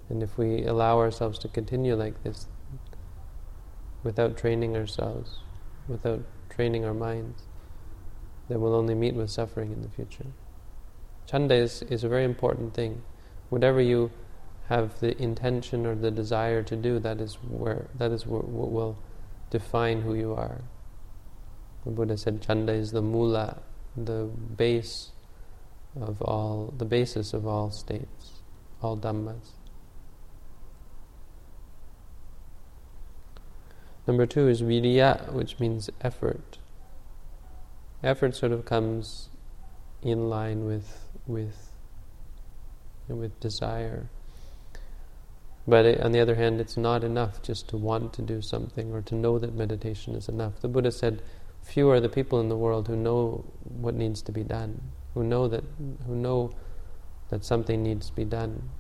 And 0.10 0.24
if 0.24 0.40
we 0.40 0.64
allow 0.64 0.98
ourselves 0.98 1.38
to 1.40 1.48
continue 1.50 1.96
like 1.96 2.24
this, 2.24 2.48
without 4.04 4.38
training 4.38 4.76
ourselves, 4.76 5.40
without 5.88 6.22
training 6.50 6.86
our 6.86 6.94
minds, 6.94 7.44
then 8.48 8.62
we'll 8.62 8.76
only 8.76 8.96
meet 8.96 9.16
with 9.16 9.30
suffering 9.30 9.72
in 9.72 9.82
the 9.82 9.90
future. 9.90 10.26
Chanda 11.26 11.56
is, 11.56 11.84
is 11.84 12.04
a 12.04 12.10
very 12.10 12.24
important 12.24 12.74
thing. 12.74 13.04
Whatever 13.50 13.82
you 13.82 14.12
have 14.68 15.00
the 15.00 15.20
intention 15.22 15.86
or 15.86 15.96
the 15.96 16.12
desire 16.12 16.64
to 16.64 16.76
do, 16.76 17.00
that 17.00 17.20
is 17.20 17.36
where 17.36 17.88
that 17.96 18.12
is 18.12 18.26
what 18.26 18.48
will 18.48 18.98
define 19.50 20.02
who 20.02 20.14
you 20.16 20.34
are. 20.34 20.62
The 21.86 21.92
Buddha 21.92 22.18
said 22.18 22.42
chanda 22.42 22.74
is 22.74 22.92
the 22.92 23.02
mula, 23.02 23.62
the 23.96 24.30
base 24.56 25.12
of 26.00 26.22
all, 26.22 26.74
the 26.78 26.86
basis 26.86 27.34
of 27.34 27.48
all 27.48 27.72
states, 27.72 28.42
all 28.82 28.98
dhammas. 28.98 29.54
Number 34.10 34.26
two 34.26 34.48
is 34.48 34.64
viriya, 34.64 35.32
which 35.32 35.60
means 35.60 35.88
effort. 36.02 36.58
Effort 38.02 38.36
sort 38.36 38.52
of 38.52 38.66
comes 38.66 39.30
in 40.02 40.32
line 40.32 40.66
with 40.66 41.12
with 41.28 41.70
with 43.08 43.40
desire. 43.40 44.10
But 45.68 45.86
it, 45.86 46.02
on 46.02 46.12
the 46.12 46.20
other 46.20 46.34
hand, 46.34 46.60
it's 46.60 46.76
not 46.76 47.04
enough 47.04 47.44
just 47.44 47.68
to 47.68 47.78
want 47.78 48.12
to 48.14 48.24
do 48.24 48.42
something 48.42 48.92
or 48.92 49.04
to 49.04 49.14
know 49.14 49.38
that 49.38 49.54
meditation 49.54 50.16
is 50.16 50.28
enough. 50.28 50.60
The 50.60 50.70
Buddha 50.70 50.92
said, 50.92 51.22
Few 51.62 51.88
are 51.92 52.00
the 52.00 52.10
people 52.10 52.40
in 52.40 52.50
the 52.50 52.58
world 52.58 52.88
who 52.88 52.96
know 52.96 53.46
what 53.64 53.94
needs 53.94 54.24
to 54.24 54.32
be 54.32 54.44
done, 54.44 54.82
who 55.14 55.24
know 55.24 55.48
that 55.48 55.64
who 56.08 56.16
know 56.16 56.50
that 57.30 57.46
something 57.46 57.84
needs 57.84 58.08
to 58.08 58.16
be 58.16 58.26
done. 58.26 58.72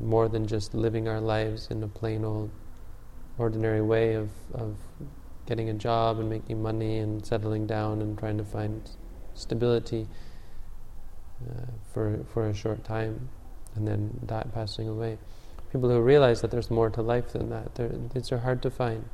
more 0.00 0.26
than 0.26 0.46
just 0.46 0.72
living 0.72 1.06
our 1.06 1.20
lives 1.20 1.68
in 1.70 1.82
a 1.82 1.86
plain 1.86 2.24
old 2.24 2.50
ordinary 3.38 3.80
way 3.80 4.14
of, 4.14 4.30
of 4.52 4.76
getting 5.46 5.68
a 5.68 5.74
job 5.74 6.18
and 6.18 6.28
making 6.28 6.62
money 6.62 6.98
and 6.98 7.24
settling 7.24 7.66
down 7.66 8.00
and 8.02 8.18
trying 8.18 8.38
to 8.38 8.44
find 8.44 8.90
stability 9.34 10.06
uh, 11.48 11.64
for, 11.92 12.24
for 12.32 12.48
a 12.48 12.54
short 12.54 12.84
time 12.84 13.28
and 13.74 13.86
then 13.86 14.20
that 14.22 14.52
passing 14.52 14.88
away. 14.88 15.18
People 15.72 15.88
who 15.88 16.00
realize 16.00 16.40
that 16.40 16.50
there's 16.50 16.70
more 16.70 16.90
to 16.90 17.02
life 17.02 17.32
than 17.32 17.50
that, 17.50 17.74
these 18.12 18.32
are 18.32 18.38
hard 18.38 18.60
to 18.62 18.70
find. 18.70 19.08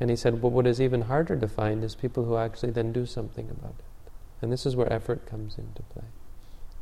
And 0.00 0.10
he 0.10 0.16
said, 0.16 0.42
what 0.42 0.66
is 0.66 0.80
even 0.80 1.02
harder 1.02 1.36
to 1.36 1.46
find 1.46 1.84
is 1.84 1.94
people 1.94 2.24
who 2.24 2.36
actually 2.36 2.72
then 2.72 2.92
do 2.92 3.06
something 3.06 3.48
about 3.50 3.74
it. 3.78 4.12
And 4.42 4.50
this 4.50 4.64
is 4.64 4.74
where 4.74 4.92
effort 4.92 5.26
comes 5.26 5.58
into 5.58 5.82
play. 5.82 6.06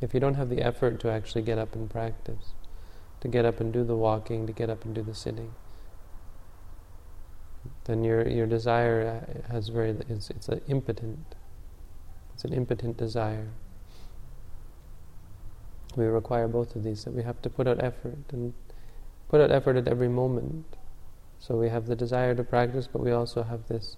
If 0.00 0.15
you 0.15 0.21
don't 0.21 0.35
have 0.35 0.49
the 0.49 0.62
effort 0.62 1.00
to 1.00 1.11
actually 1.11 1.43
get 1.43 1.59
up 1.59 1.75
and 1.75 1.91
practice, 1.91 2.53
to 3.21 3.29
get 3.29 3.45
up 3.45 3.61
and 3.61 3.73
do 3.73 3.85
the 3.85 3.97
walking, 3.97 4.47
to 4.47 4.53
get 4.53 4.71
up 4.71 4.85
and 4.85 4.95
do 4.95 5.03
the 5.03 5.15
sitting, 5.15 5.55
then 7.85 8.05
your 8.05 8.29
your 8.29 8.47
desire 8.47 9.23
uh, 9.23 9.53
has 9.53 9.69
very 9.69 9.91
it's 10.09 10.31
it's 10.31 10.49
an 10.49 10.61
impotent 10.69 11.35
it's 12.39 12.45
an 12.45 12.53
impotent 12.53 12.97
desire. 12.97 13.49
We 15.97 16.05
require 16.05 16.47
both 16.47 16.77
of 16.77 16.85
these 16.85 17.03
that 17.05 17.13
we 17.13 17.25
have 17.25 17.43
to 17.43 17.51
put 17.51 17.67
out 17.67 17.83
effort 17.83 18.19
and 18.31 18.55
put 19.29 19.41
out 19.41 19.51
effort 19.51 19.77
at 19.77 19.89
every 19.89 20.09
moment. 20.09 20.65
So 21.41 21.57
we 21.57 21.69
have 21.69 21.87
the 21.87 21.97
desire 21.97 22.37
to 22.37 22.45
practice, 22.45 22.87
but 22.87 23.03
we 23.03 23.11
also 23.11 23.43
have 23.43 23.67
this 23.67 23.97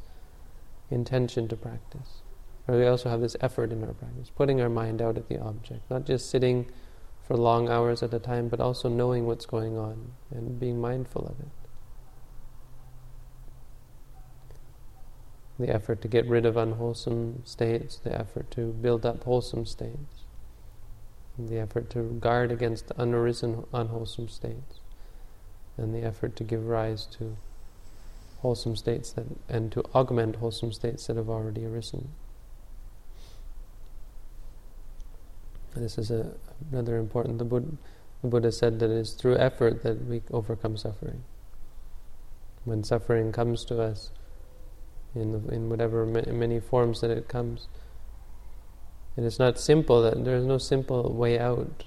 intention 0.91 1.49
to 1.49 1.57
practice. 1.57 2.23
Or 2.67 2.79
we 2.79 2.87
also 2.87 3.11
have 3.11 3.21
this 3.21 3.37
effort 3.43 3.73
in 3.73 3.85
our 3.85 3.93
practice, 3.93 4.31
putting 4.35 4.61
our 4.61 4.71
mind 4.71 5.03
out 5.03 5.19
at 5.19 5.29
the 5.29 5.39
object, 5.39 5.91
not 5.91 6.07
just 6.07 6.31
sitting 6.31 6.67
for 7.27 7.37
long 7.37 7.69
hours 7.69 8.03
at 8.03 8.15
a 8.15 8.19
time, 8.19 8.49
but 8.49 8.61
also 8.61 8.89
knowing 8.89 9.27
what's 9.27 9.45
going 9.45 9.77
on 9.77 10.13
and 10.31 10.59
being 10.59 10.81
mindful 10.81 11.27
of 11.27 11.39
it. 11.41 11.60
The 15.61 15.69
effort 15.69 16.01
to 16.01 16.09
get 16.09 16.27
rid 16.27 16.47
of 16.47 16.57
unwholesome 16.57 17.43
states, 17.45 17.97
the 17.97 18.19
effort 18.19 18.51
to 18.53 18.73
build 18.73 19.05
up 19.05 19.25
wholesome 19.25 19.67
states, 19.67 20.25
the 21.39 21.59
effort 21.59 21.91
to 21.91 22.19
guard 22.19 22.51
against 22.51 22.89
unarisen 22.97 23.67
unwholesome 23.71 24.29
states, 24.29 24.81
and 25.77 25.95
the 25.95 26.01
effort 26.01 26.35
to 26.37 26.45
give 26.45 26.67
rise 26.67 27.05
to 27.19 27.37
wholesome 28.39 28.75
states 28.75 29.13
that, 29.13 29.27
and 29.51 29.71
to 29.73 29.85
augment 29.95 30.37
wholesome 30.37 30.73
states 30.73 31.07
that 31.09 31.17
have 31.17 31.29
already 31.29 31.67
arisen. 31.67 32.09
This 35.77 35.99
is 35.99 36.11
a, 36.11 36.33
another 36.73 36.97
important. 36.97 37.39
The 37.39 37.45
Buddha, 37.45 37.77
the 38.23 38.29
Buddha 38.29 38.51
said 38.51 38.79
that 38.79 38.91
it 38.91 38.97
is 38.97 39.13
through 39.13 39.37
effort 39.37 39.83
that 39.83 40.07
we 40.07 40.23
overcome 40.31 40.79
suffering. 40.79 41.23
When 42.65 42.83
suffering 42.83 43.31
comes 43.31 43.67
to 43.67 43.83
us, 43.83 44.11
in 45.15 45.33
the, 45.33 45.55
in 45.55 45.69
whatever 45.69 46.07
many 46.07 46.61
forms 46.61 47.01
that 47.01 47.11
it 47.11 47.29
comes, 47.29 47.69
And 49.17 49.25
it 49.25 49.29
is 49.29 49.39
not 49.39 49.59
simple. 49.59 50.03
That 50.03 50.25
there 50.25 50.37
is 50.37 50.45
no 50.45 50.59
simple 50.59 51.13
way 51.13 51.39
out. 51.39 51.85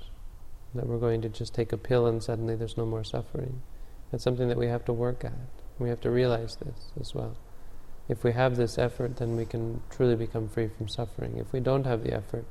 That 0.75 0.87
we're 0.87 0.97
going 0.97 1.21
to 1.21 1.29
just 1.29 1.53
take 1.53 1.71
a 1.71 1.77
pill 1.77 2.07
and 2.07 2.21
suddenly 2.21 2.55
there's 2.55 2.77
no 2.77 2.85
more 2.85 3.03
suffering. 3.03 3.61
That's 4.11 4.23
something 4.23 4.47
that 4.47 4.57
we 4.57 4.67
have 4.67 4.85
to 4.85 4.93
work 4.93 5.23
at. 5.23 5.33
We 5.79 5.89
have 5.89 6.01
to 6.01 6.09
realize 6.09 6.57
this 6.57 6.91
as 6.99 7.13
well. 7.15 7.35
If 8.09 8.23
we 8.23 8.33
have 8.33 8.57
this 8.57 8.77
effort, 8.77 9.17
then 9.17 9.35
we 9.35 9.45
can 9.45 9.81
truly 9.89 10.15
become 10.15 10.49
free 10.49 10.67
from 10.67 10.87
suffering. 10.87 11.37
If 11.37 11.53
we 11.53 11.59
don't 11.59 11.85
have 11.85 12.03
the 12.03 12.13
effort, 12.13 12.45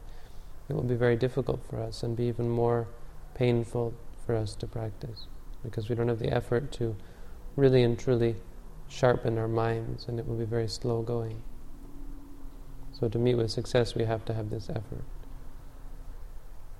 it 0.68 0.74
will 0.74 0.82
be 0.82 0.94
very 0.94 1.16
difficult 1.16 1.60
for 1.68 1.80
us 1.80 2.02
and 2.02 2.16
be 2.16 2.24
even 2.24 2.48
more 2.48 2.88
painful 3.34 3.94
for 4.24 4.34
us 4.34 4.54
to 4.56 4.66
practice 4.66 5.26
because 5.62 5.88
we 5.88 5.94
don't 5.94 6.08
have 6.08 6.18
the 6.18 6.32
effort 6.32 6.72
to 6.72 6.96
really 7.56 7.82
and 7.82 7.98
truly 7.98 8.36
sharpen 8.92 9.38
our 9.38 9.48
minds 9.48 10.06
and 10.06 10.18
it 10.18 10.26
will 10.26 10.36
be 10.36 10.44
very 10.44 10.68
slow 10.68 11.02
going. 11.02 11.42
So 12.92 13.08
to 13.08 13.18
meet 13.18 13.34
with 13.34 13.50
success 13.50 13.94
we 13.94 14.04
have 14.04 14.24
to 14.26 14.34
have 14.34 14.50
this 14.50 14.68
effort. 14.68 15.04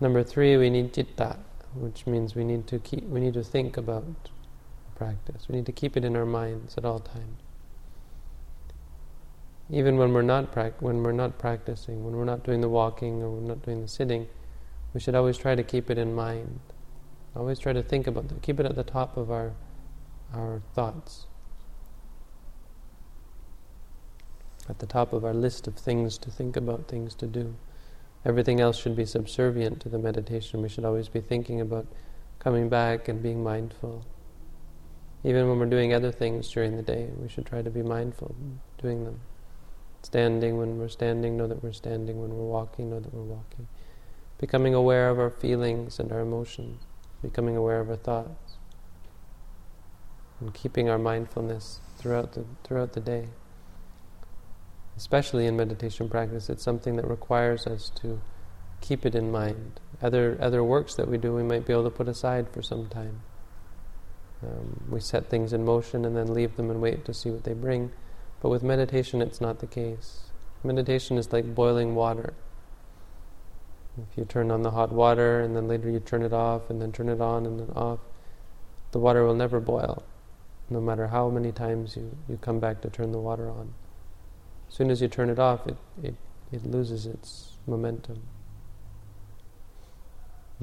Number 0.01 0.23
three, 0.23 0.57
we 0.57 0.69
need 0.69 0.93
citta, 0.93 1.39
which 1.75 2.07
means 2.07 2.35
we 2.35 2.45
need 2.45 2.67
to 2.67 2.79
keep 2.79 3.05
we 3.05 3.21
need 3.21 3.35
to 3.35 3.45
think 3.45 3.77
about 3.77 4.31
practice. 4.97 5.49
We 5.49 5.57
need 5.57 5.67
to 5.67 5.73
keep 5.73 5.97
it 5.97 6.05
in 6.05 6.17
our 6.17 6.27
minds 6.27 6.77
at 6.77 6.85
all 6.85 7.01
times 7.01 7.43
even 9.73 9.97
when 9.97 10.13
we're 10.13 10.23
not 10.23 10.53
pra- 10.53 10.75
when 10.81 11.03
we're 11.03 11.13
not 11.13 11.39
practicing, 11.39 12.05
when 12.05 12.15
we're 12.15 12.27
not 12.27 12.45
doing 12.45 12.61
the 12.61 12.69
walking 12.69 13.23
or 13.23 13.31
we're 13.31 13.49
not 13.49 13.63
doing 13.63 13.81
the 13.81 13.89
sitting, 13.89 14.29
we 14.93 15.01
should 15.01 15.15
always 15.15 15.39
try 15.39 15.55
to 15.55 15.63
keep 15.63 15.91
it 15.91 15.97
in 15.97 16.15
mind. 16.15 16.61
Always 17.35 17.59
try 17.59 17.73
to 17.73 17.83
think 17.83 18.07
about 18.07 18.25
it. 18.25 18.43
Keep 18.43 18.61
it 18.61 18.67
at 18.67 18.77
the 18.77 18.85
top 18.85 19.17
of 19.17 19.31
our 19.31 19.53
our 20.35 20.63
thoughts. 20.75 21.27
At 24.69 24.79
the 24.79 24.87
top 24.87 25.13
of 25.13 25.25
our 25.25 25.35
list 25.35 25.67
of 25.67 25.75
things 25.75 26.19
to 26.19 26.31
think 26.31 26.57
about, 26.57 26.89
things 26.89 27.15
to 27.17 27.27
do. 27.27 27.55
Everything 28.25 28.61
else 28.61 28.79
should 28.79 28.95
be 28.95 29.05
subservient 29.05 29.81
to 29.81 29.89
the 29.89 29.99
meditation. 29.99 30.63
We 30.63 30.69
should 30.69 30.85
always 30.85 31.09
be 31.09 31.21
thinking 31.21 31.61
about 31.61 31.87
coming 32.39 32.69
back 32.69 33.09
and 33.09 33.23
being 33.23 33.43
mindful. 33.43 34.07
Even 35.25 35.49
when 35.49 35.59
we're 35.59 35.67
doing 35.67 35.93
other 35.93 36.13
things 36.13 36.51
during 36.51 36.77
the 36.77 36.83
day, 36.83 37.11
we 37.17 37.29
should 37.29 37.47
try 37.47 37.63
to 37.63 37.71
be 37.71 37.83
mindful 37.83 38.35
doing 38.81 39.05
them. 39.05 39.21
Standing 40.03 40.59
when 40.59 40.79
we're 40.79 40.89
standing, 40.89 41.37
know 41.37 41.47
that 41.47 41.63
we're 41.63 41.73
standing. 41.73 42.21
When 42.21 42.31
we're 42.31 42.45
walking, 42.45 42.91
know 42.91 42.99
that 42.99 43.15
we're 43.15 43.23
walking. 43.23 43.69
Becoming 44.39 44.75
aware 44.75 45.09
of 45.09 45.19
our 45.19 45.31
feelings 45.31 46.01
and 46.01 46.11
our 46.11 46.21
emotions. 46.21 46.83
Becoming 47.23 47.57
aware 47.57 47.79
of 47.79 47.89
our 47.89 47.97
thoughts. 47.97 48.55
And 50.41 50.53
keeping 50.53 50.89
our 50.89 50.99
mindfulness 50.99 51.79
throughout 51.99 52.33
the, 52.33 52.45
throughout 52.65 52.95
the 52.95 53.01
day. 53.01 53.29
Especially 54.97 55.47
in 55.47 55.57
meditation 55.57 56.09
practice, 56.09 56.51
it's 56.51 56.63
something 56.63 56.97
that 56.97 57.09
requires 57.09 57.67
us 57.67 57.91
to 58.01 58.21
keep 58.81 59.07
it 59.07 59.15
in 59.15 59.31
mind. 59.31 59.81
Other, 60.03 60.37
other 60.41 60.63
works 60.63 60.95
that 60.97 61.09
we 61.09 61.17
do, 61.17 61.35
we 61.35 61.43
might 61.43 61.67
be 61.67 61.73
able 61.73 61.85
to 61.85 61.91
put 61.91 62.09
aside 62.09 62.49
for 62.51 62.63
some 62.63 62.89
time. 62.89 63.23
Um, 64.43 64.85
we 64.91 65.01
set 65.01 65.31
things 65.31 65.53
in 65.53 65.65
motion 65.65 66.05
and 66.05 66.17
then 66.17 66.35
leave 66.35 66.57
them 66.57 66.71
and 66.71 66.81
wait 66.81 67.05
to 67.05 67.15
see 67.15 67.31
what 67.31 67.45
they 67.45 67.55
bring. 67.55 67.93
But 68.41 68.49
with 68.49 68.63
meditation, 68.63 69.23
it's 69.23 69.41
not 69.41 69.61
the 69.61 69.67
case. 69.67 70.25
Meditation 70.65 71.17
is 71.17 71.33
like 71.33 71.55
boiling 71.55 71.95
water. 71.95 72.35
If 73.97 74.19
you 74.19 74.25
turn 74.25 74.51
on 74.51 74.63
the 74.63 74.73
hot 74.73 74.91
water 74.91 75.41
and 75.41 75.55
then 75.55 75.69
later 75.69 75.91
you 75.91 76.01
turn 76.01 76.23
it 76.23 76.33
off 76.33 76.71
and 76.71 76.81
then 76.81 76.93
turn 76.93 77.09
it 77.09 77.21
on 77.21 77.47
and 77.47 77.61
then 77.61 77.71
off, 77.77 78.01
the 78.91 78.99
water 78.99 79.25
will 79.25 79.35
never 79.35 79.61
boil, 79.61 80.03
no 80.71 80.81
matter 80.81 81.09
how 81.09 81.31
many 81.31 81.53
times 81.53 81.97
you, 81.97 82.17
you 82.29 82.37
come 82.37 82.59
back 82.59 82.81
to 82.83 82.91
turn 82.91 83.13
the 83.13 83.19
water 83.19 83.49
on. 83.51 83.75
As 84.73 84.77
soon 84.77 84.91
as 84.91 85.03
you 85.03 85.09
turn 85.09 85.29
it 85.29 85.39
off, 85.39 85.67
it, 85.67 85.77
it, 86.03 86.15
it 86.51 86.65
loses 86.65 87.05
its 87.05 87.59
momentum. 87.67 88.23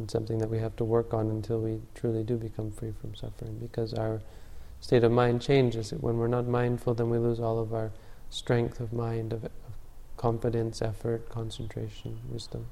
It's 0.02 0.12
something 0.12 0.40
that 0.40 0.50
we 0.50 0.58
have 0.58 0.76
to 0.78 0.84
work 0.84 1.14
on 1.14 1.30
until 1.30 1.60
we 1.60 1.82
truly 1.94 2.24
do 2.24 2.36
become 2.36 2.72
free 2.72 2.92
from 3.00 3.14
suffering 3.14 3.60
because 3.60 3.94
our 3.94 4.24
state 4.80 5.04
of 5.04 5.12
mind 5.12 5.44
changes. 5.44 5.92
When 5.92 6.18
we're 6.18 6.28
not 6.28 6.48
mindful, 6.48 6.96
then 6.96 7.12
we 7.12 7.20
lose 7.20 7.40
all 7.40 7.60
of 7.60 7.72
our 7.72 7.92
strength 8.32 8.80
of 8.80 8.92
mind, 8.92 9.32
of, 9.32 9.46
of 9.46 9.52
confidence, 10.18 10.82
effort, 10.82 11.30
concentration, 11.30 12.18
wisdom. 12.32 12.66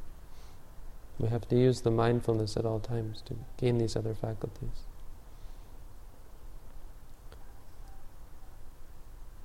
We 1.19 1.29
have 1.29 1.47
to 1.49 1.55
use 1.55 1.81
the 1.81 1.91
mindfulness 1.91 2.57
at 2.57 2.65
all 2.65 2.79
times 2.79 3.21
to 3.27 3.35
gain 3.57 3.77
these 3.77 3.95
other 3.95 4.15
faculties. 4.15 4.87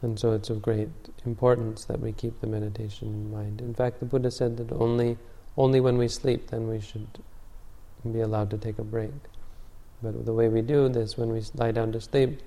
And 0.02 0.18
so 0.18 0.32
it's 0.32 0.50
of 0.50 0.60
great 0.60 0.88
importance 1.24 1.84
that 1.86 2.00
we 2.00 2.12
keep 2.12 2.40
the 2.40 2.46
meditation 2.46 3.08
in 3.08 3.32
mind. 3.32 3.60
In 3.60 3.72
fact, 3.72 4.00
the 4.00 4.06
Buddha 4.06 4.30
said 4.30 4.56
that 4.56 4.72
only 4.72 5.16
only 5.56 5.80
when 5.80 5.98
we 5.98 6.08
sleep 6.08 6.48
then 6.48 6.66
we 6.66 6.80
should 6.80 7.06
be 8.10 8.20
allowed 8.20 8.50
to 8.50 8.58
take 8.58 8.78
a 8.78 8.84
break. 8.84 9.12
But 10.02 10.24
the 10.26 10.32
way 10.32 10.48
we 10.48 10.62
do 10.62 10.88
this, 10.88 11.16
when 11.16 11.30
we 11.30 11.42
lie 11.54 11.70
down 11.70 11.92
to 11.92 12.00
sleep, 12.00 12.40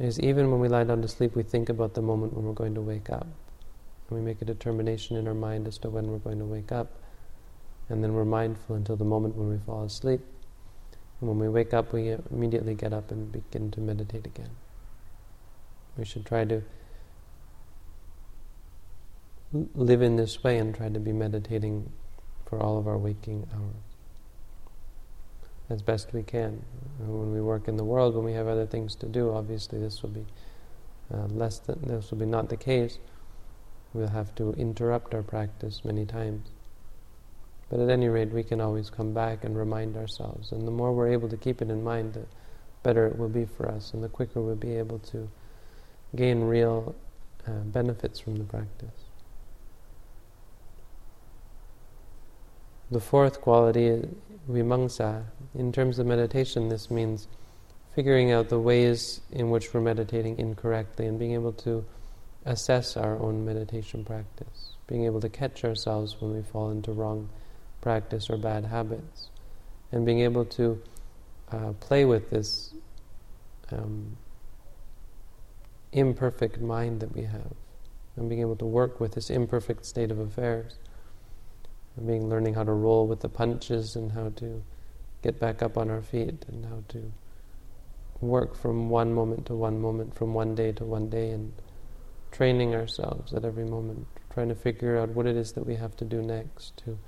is 0.00 0.18
even 0.18 0.50
when 0.50 0.58
we 0.58 0.68
lie 0.68 0.84
down 0.84 1.02
to 1.02 1.08
sleep, 1.08 1.36
we 1.36 1.44
think 1.44 1.68
about 1.68 1.94
the 1.94 2.02
moment 2.02 2.34
when 2.34 2.44
we're 2.44 2.52
going 2.52 2.74
to 2.74 2.80
wake 2.80 3.10
up. 3.10 3.26
And 4.08 4.18
we 4.18 4.20
make 4.20 4.42
a 4.42 4.44
determination 4.44 5.16
in 5.16 5.28
our 5.28 5.34
mind 5.34 5.68
as 5.68 5.78
to 5.78 5.90
when 5.90 6.10
we're 6.10 6.18
going 6.18 6.40
to 6.40 6.44
wake 6.44 6.72
up. 6.72 6.90
And 7.88 8.02
then 8.02 8.14
we're 8.14 8.24
mindful 8.24 8.74
until 8.74 8.96
the 8.96 9.04
moment 9.04 9.36
when 9.36 9.48
we 9.48 9.58
fall 9.58 9.84
asleep. 9.84 10.20
And 11.20 11.28
when 11.28 11.38
we 11.38 11.48
wake 11.48 11.72
up, 11.72 11.92
we 11.92 12.16
immediately 12.32 12.74
get 12.74 12.92
up 12.92 13.12
and 13.12 13.30
begin 13.30 13.70
to 13.72 13.80
meditate 13.80 14.26
again. 14.26 14.50
We 15.96 16.04
should 16.04 16.24
try 16.24 16.44
to 16.44 16.62
live 19.74 20.00
in 20.00 20.16
this 20.16 20.42
way 20.42 20.58
and 20.58 20.74
try 20.74 20.88
to 20.88 20.98
be 21.00 21.12
meditating 21.12 21.92
for 22.46 22.58
all 22.58 22.78
of 22.78 22.86
our 22.86 22.96
waking 22.96 23.46
hours 23.54 23.92
as 25.72 25.82
best 25.82 26.12
we 26.12 26.22
can. 26.22 26.62
When 26.98 27.32
we 27.32 27.40
work 27.40 27.68
in 27.68 27.76
the 27.76 27.84
world, 27.84 28.14
when 28.14 28.24
we 28.24 28.32
have 28.32 28.46
other 28.46 28.66
things 28.66 28.94
to 28.96 29.06
do, 29.06 29.32
obviously 29.32 29.78
this 29.80 30.02
will 30.02 30.10
be 30.10 30.26
uh, 31.12 31.26
less 31.26 31.58
than 31.58 31.80
this 31.82 32.10
will 32.10 32.18
be 32.18 32.26
not 32.26 32.48
the 32.48 32.56
case. 32.56 32.98
We'll 33.92 34.08
have 34.08 34.34
to 34.36 34.52
interrupt 34.54 35.14
our 35.14 35.22
practice 35.22 35.84
many 35.84 36.06
times. 36.06 36.48
But 37.68 37.80
at 37.80 37.88
any 37.88 38.08
rate, 38.08 38.30
we 38.30 38.42
can 38.42 38.60
always 38.60 38.90
come 38.90 39.14
back 39.14 39.44
and 39.44 39.56
remind 39.56 39.96
ourselves. 39.96 40.52
And 40.52 40.66
the 40.66 40.70
more 40.70 40.92
we're 40.92 41.10
able 41.10 41.28
to 41.28 41.36
keep 41.36 41.62
it 41.62 41.70
in 41.70 41.82
mind, 41.82 42.14
the 42.14 42.26
better 42.82 43.06
it 43.06 43.18
will 43.18 43.28
be 43.28 43.46
for 43.46 43.68
us, 43.68 43.92
and 43.94 44.04
the 44.04 44.08
quicker 44.08 44.40
we'll 44.40 44.56
be 44.56 44.76
able 44.76 44.98
to 44.98 45.28
gain 46.14 46.42
real 46.42 46.94
uh, 47.46 47.50
benefits 47.50 48.20
from 48.20 48.36
the 48.36 48.44
practice. 48.44 48.88
The 52.90 53.00
fourth 53.00 53.40
quality, 53.40 54.06
vimamsa, 54.50 55.24
in 55.54 55.72
terms 55.72 55.98
of 55.98 56.06
meditation, 56.06 56.68
this 56.68 56.90
means 56.90 57.26
figuring 57.94 58.32
out 58.32 58.48
the 58.48 58.58
ways 58.58 59.20
in 59.30 59.50
which 59.50 59.72
we're 59.72 59.80
meditating 59.80 60.38
incorrectly 60.38 61.06
and 61.06 61.18
being 61.18 61.32
able 61.32 61.52
to 61.52 61.84
assess 62.44 62.96
our 62.96 63.18
own 63.18 63.44
meditation 63.44 64.04
practice, 64.04 64.76
being 64.86 65.04
able 65.04 65.20
to 65.20 65.28
catch 65.28 65.64
ourselves 65.64 66.16
when 66.20 66.34
we 66.34 66.42
fall 66.42 66.70
into 66.70 66.92
wrong 66.92 67.28
practice 67.80 68.28
or 68.28 68.36
bad 68.36 68.64
habits, 68.64 69.30
and 69.90 70.04
being 70.04 70.20
able 70.20 70.44
to 70.44 70.82
uh, 71.50 71.72
play 71.80 72.04
with 72.04 72.30
this 72.30 72.74
um, 73.70 74.16
imperfect 75.92 76.60
mind 76.60 77.00
that 77.00 77.14
we 77.14 77.22
have, 77.22 77.52
and 78.16 78.28
being 78.28 78.40
able 78.40 78.56
to 78.56 78.64
work 78.64 79.00
with 79.00 79.12
this 79.12 79.30
imperfect 79.30 79.84
state 79.84 80.10
of 80.10 80.18
affairs, 80.18 80.78
and 81.96 82.06
being 82.06 82.28
learning 82.28 82.54
how 82.54 82.64
to 82.64 82.72
roll 82.72 83.06
with 83.06 83.20
the 83.20 83.28
punches 83.28 83.96
and 83.96 84.12
how 84.12 84.30
to 84.30 84.62
get 85.22 85.38
back 85.38 85.62
up 85.62 85.76
on 85.76 85.90
our 85.90 86.02
feet 86.02 86.44
and 86.48 86.64
how 86.66 86.82
to 86.88 87.12
work 88.20 88.56
from 88.56 88.88
one 88.88 89.12
moment 89.12 89.46
to 89.46 89.54
one 89.54 89.80
moment, 89.80 90.14
from 90.14 90.32
one 90.32 90.54
day 90.54 90.72
to 90.72 90.84
one 90.84 91.08
day, 91.08 91.30
and 91.30 91.52
training 92.30 92.74
ourselves 92.74 93.34
at 93.34 93.44
every 93.44 93.64
moment, 93.64 94.06
trying 94.32 94.48
to 94.48 94.54
figure 94.54 94.96
out 94.96 95.10
what 95.10 95.26
it 95.26 95.36
is 95.36 95.52
that 95.52 95.66
we 95.66 95.74
have 95.74 95.96
to 95.96 96.04
do 96.04 96.22
next 96.22 96.76
to 96.78 96.98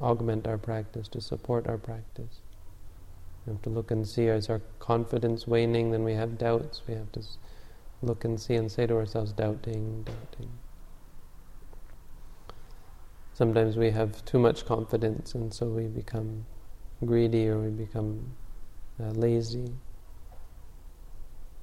augment 0.00 0.46
our 0.46 0.58
practice, 0.58 1.08
to 1.08 1.20
support 1.20 1.66
our 1.66 1.78
practice. 1.78 2.40
We 3.44 3.52
have 3.52 3.62
to 3.62 3.70
look 3.70 3.90
and 3.90 4.06
see, 4.06 4.26
is 4.26 4.48
our 4.48 4.62
confidence 4.78 5.46
waning? 5.46 5.90
Then 5.90 6.04
we 6.04 6.14
have 6.14 6.38
doubts. 6.38 6.82
We 6.88 6.94
have 6.94 7.12
to 7.12 7.22
look 8.02 8.24
and 8.24 8.40
see 8.40 8.54
and 8.54 8.70
say 8.70 8.86
to 8.86 8.94
ourselves, 8.94 9.32
doubting, 9.32 10.02
doubting. 10.02 10.50
Sometimes 13.32 13.76
we 13.76 13.90
have 13.90 14.24
too 14.24 14.38
much 14.38 14.64
confidence 14.64 15.34
and 15.34 15.52
so 15.52 15.66
we 15.66 15.86
become 15.86 16.46
greedy 17.04 17.48
or 17.48 17.58
we 17.58 17.70
become 17.70 18.34
uh, 18.98 19.10
lazy. 19.10 19.72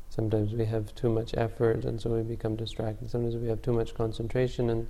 Sometimes 0.10 0.54
we 0.54 0.66
have 0.66 0.94
too 0.94 1.10
much 1.10 1.34
effort 1.36 1.86
and 1.86 2.00
so 2.00 2.12
we 2.12 2.22
become 2.22 2.56
distracted. 2.56 3.10
Sometimes 3.10 3.36
we 3.36 3.48
have 3.48 3.64
too 3.64 3.74
much 3.74 3.96
concentration 3.96 4.70
and 4.70 4.88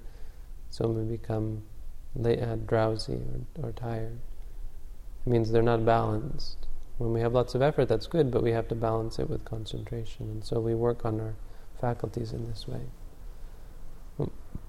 so 0.69 0.87
we 0.89 1.03
become 1.03 1.63
uh, 2.21 2.55
drowsy 2.65 3.13
or, 3.13 3.67
or 3.67 3.71
tired. 3.71 4.19
It 5.25 5.29
means 5.29 5.51
they're 5.51 5.61
not 5.61 5.85
balanced. 5.85 6.67
When 6.97 7.11
we 7.11 7.21
have 7.21 7.33
lots 7.33 7.55
of 7.55 7.61
effort, 7.61 7.87
that's 7.87 8.07
good, 8.07 8.31
but 8.31 8.43
we 8.43 8.51
have 8.51 8.67
to 8.67 8.75
balance 8.75 9.19
it 9.19 9.29
with 9.29 9.43
concentration. 9.45 10.29
And 10.29 10.43
so 10.45 10.59
we 10.59 10.75
work 10.75 11.05
on 11.05 11.19
our 11.19 11.35
faculties 11.81 12.33
in 12.33 12.47
this 12.47 12.67
way. 12.67 12.81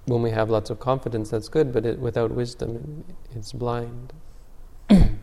When 0.07 0.23
we 0.23 0.31
have 0.31 0.51
lots 0.51 0.71
of 0.71 0.81
confidence, 0.81 1.31
that's 1.31 1.49
good, 1.49 1.73
but 1.73 1.85
it, 1.87 1.99
without 1.99 2.31
wisdom, 2.31 3.05
it, 3.09 3.37
it's 3.37 3.53
blind. 3.53 4.13
and 4.89 5.19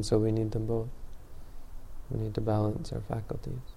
so 0.00 0.18
we 0.18 0.30
need 0.30 0.52
them 0.52 0.66
both. 0.66 0.88
We 2.10 2.20
need 2.20 2.34
to 2.34 2.40
balance 2.40 2.92
our 2.92 3.00
faculties. 3.00 3.74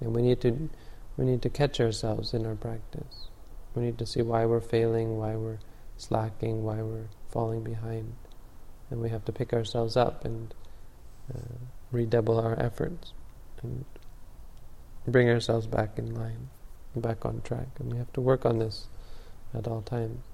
And 0.00 0.14
we 0.14 0.22
need 0.22 0.40
to 0.42 0.68
we 1.16 1.24
need 1.24 1.42
to 1.42 1.50
catch 1.50 1.80
ourselves 1.80 2.34
in 2.34 2.46
our 2.46 2.54
practice. 2.54 3.28
We 3.74 3.82
need 3.82 3.98
to 3.98 4.06
see 4.06 4.22
why 4.22 4.46
we're 4.46 4.60
failing, 4.60 5.18
why 5.18 5.36
we're 5.36 5.58
slacking, 5.96 6.64
why 6.64 6.82
we're 6.82 7.08
falling 7.30 7.62
behind. 7.62 8.14
And 8.90 9.00
we 9.00 9.10
have 9.10 9.24
to 9.26 9.32
pick 9.32 9.52
ourselves 9.52 9.96
up 9.96 10.24
and 10.24 10.54
uh, 11.34 11.38
redouble 11.90 12.38
our 12.38 12.58
efforts 12.58 13.12
and 13.62 13.84
bring 15.06 15.28
ourselves 15.28 15.66
back 15.66 15.98
in 15.98 16.14
line, 16.14 16.48
back 16.96 17.24
on 17.24 17.40
track. 17.42 17.68
And 17.78 17.92
we 17.92 17.98
have 17.98 18.12
to 18.14 18.20
work 18.20 18.44
on 18.44 18.58
this 18.58 18.88
at 19.54 19.66
all 19.66 19.82
times. 19.82 20.24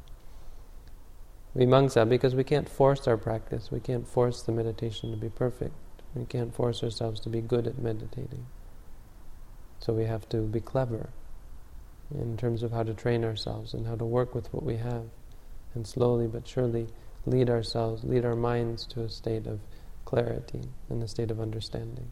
Vimamsa, 1.57 2.09
because 2.09 2.35
we 2.35 2.45
can't 2.45 2.69
force 2.69 3.09
our 3.09 3.17
practice, 3.17 3.71
we 3.71 3.81
can't 3.81 4.07
force 4.07 4.43
the 4.43 4.53
meditation 4.53 5.11
to 5.11 5.17
be 5.17 5.29
perfect. 5.29 5.75
We 6.15 6.25
can't 6.25 6.55
force 6.55 6.83
ourselves 6.83 7.21
to 7.21 7.29
be 7.29 7.41
good 7.41 7.67
at 7.67 7.79
meditating. 7.79 8.47
So 9.81 9.93
we 9.93 10.05
have 10.05 10.29
to 10.31 10.39
be 10.39 10.61
clever 10.61 11.11
in 12.15 12.37
terms 12.37 12.63
of 12.63 12.73
how 12.73 12.83
to 12.83 12.95
train 12.95 13.25
ourselves 13.25 13.75
and 13.75 13.87
how 13.87 13.97
to 13.97 14.05
work 14.05 14.35
with 14.35 14.53
what 14.53 14.63
we 14.63 14.77
have, 14.77 15.05
and 15.75 15.87
slowly 15.87 16.27
but 16.27 16.47
surely 16.47 16.89
lead 17.27 17.51
ourselves, 17.51 18.05
lead 18.05 18.25
our 18.25 18.37
minds 18.37 18.87
to 18.87 19.03
a 19.03 19.09
state 19.09 19.47
of 19.47 19.61
clarity 20.09 20.63
and 20.89 21.03
a 21.03 21.07
state 21.07 21.31
of 21.31 21.39
understanding. 21.39 22.11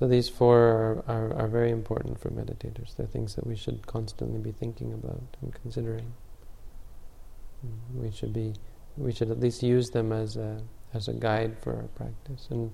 So 0.00 0.08
these 0.08 0.28
four 0.28 0.58
are, 0.58 1.04
are, 1.06 1.32
are, 1.34 1.46
very 1.46 1.70
important 1.70 2.18
for 2.18 2.28
meditators. 2.30 2.96
They're 2.96 3.06
things 3.06 3.36
that 3.36 3.46
we 3.46 3.54
should 3.54 3.86
constantly 3.86 4.40
be 4.40 4.50
thinking 4.50 4.92
about 4.92 5.36
and 5.40 5.54
considering. 5.54 6.14
Mm, 7.64 8.02
we 8.02 8.10
should 8.10 8.32
be 8.32 8.54
we 8.96 9.12
should 9.12 9.30
at 9.30 9.38
least 9.38 9.62
use 9.62 9.90
them 9.90 10.10
as 10.10 10.36
a 10.36 10.60
as 10.92 11.06
a 11.06 11.12
guide 11.12 11.56
for 11.62 11.76
our 11.76 11.88
practice 11.94 12.48
and 12.50 12.72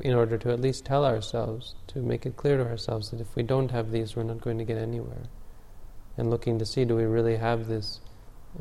in 0.00 0.14
order 0.14 0.38
to 0.38 0.50
at 0.50 0.60
least 0.60 0.86
tell 0.86 1.04
ourselves 1.04 1.74
to 1.88 1.98
make 1.98 2.24
it 2.24 2.36
clear 2.36 2.56
to 2.56 2.64
ourselves 2.64 3.10
that 3.10 3.20
if 3.20 3.36
we 3.36 3.42
don't 3.42 3.70
have 3.70 3.90
these 3.92 4.16
we're 4.16 4.22
not 4.22 4.40
going 4.40 4.58
to 4.58 4.64
get 4.64 4.78
anywhere 4.78 5.24
and 6.16 6.30
looking 6.30 6.58
to 6.58 6.64
see 6.64 6.84
do 6.84 6.96
we 6.96 7.04
really 7.04 7.36
have 7.36 7.68
this 7.68 8.00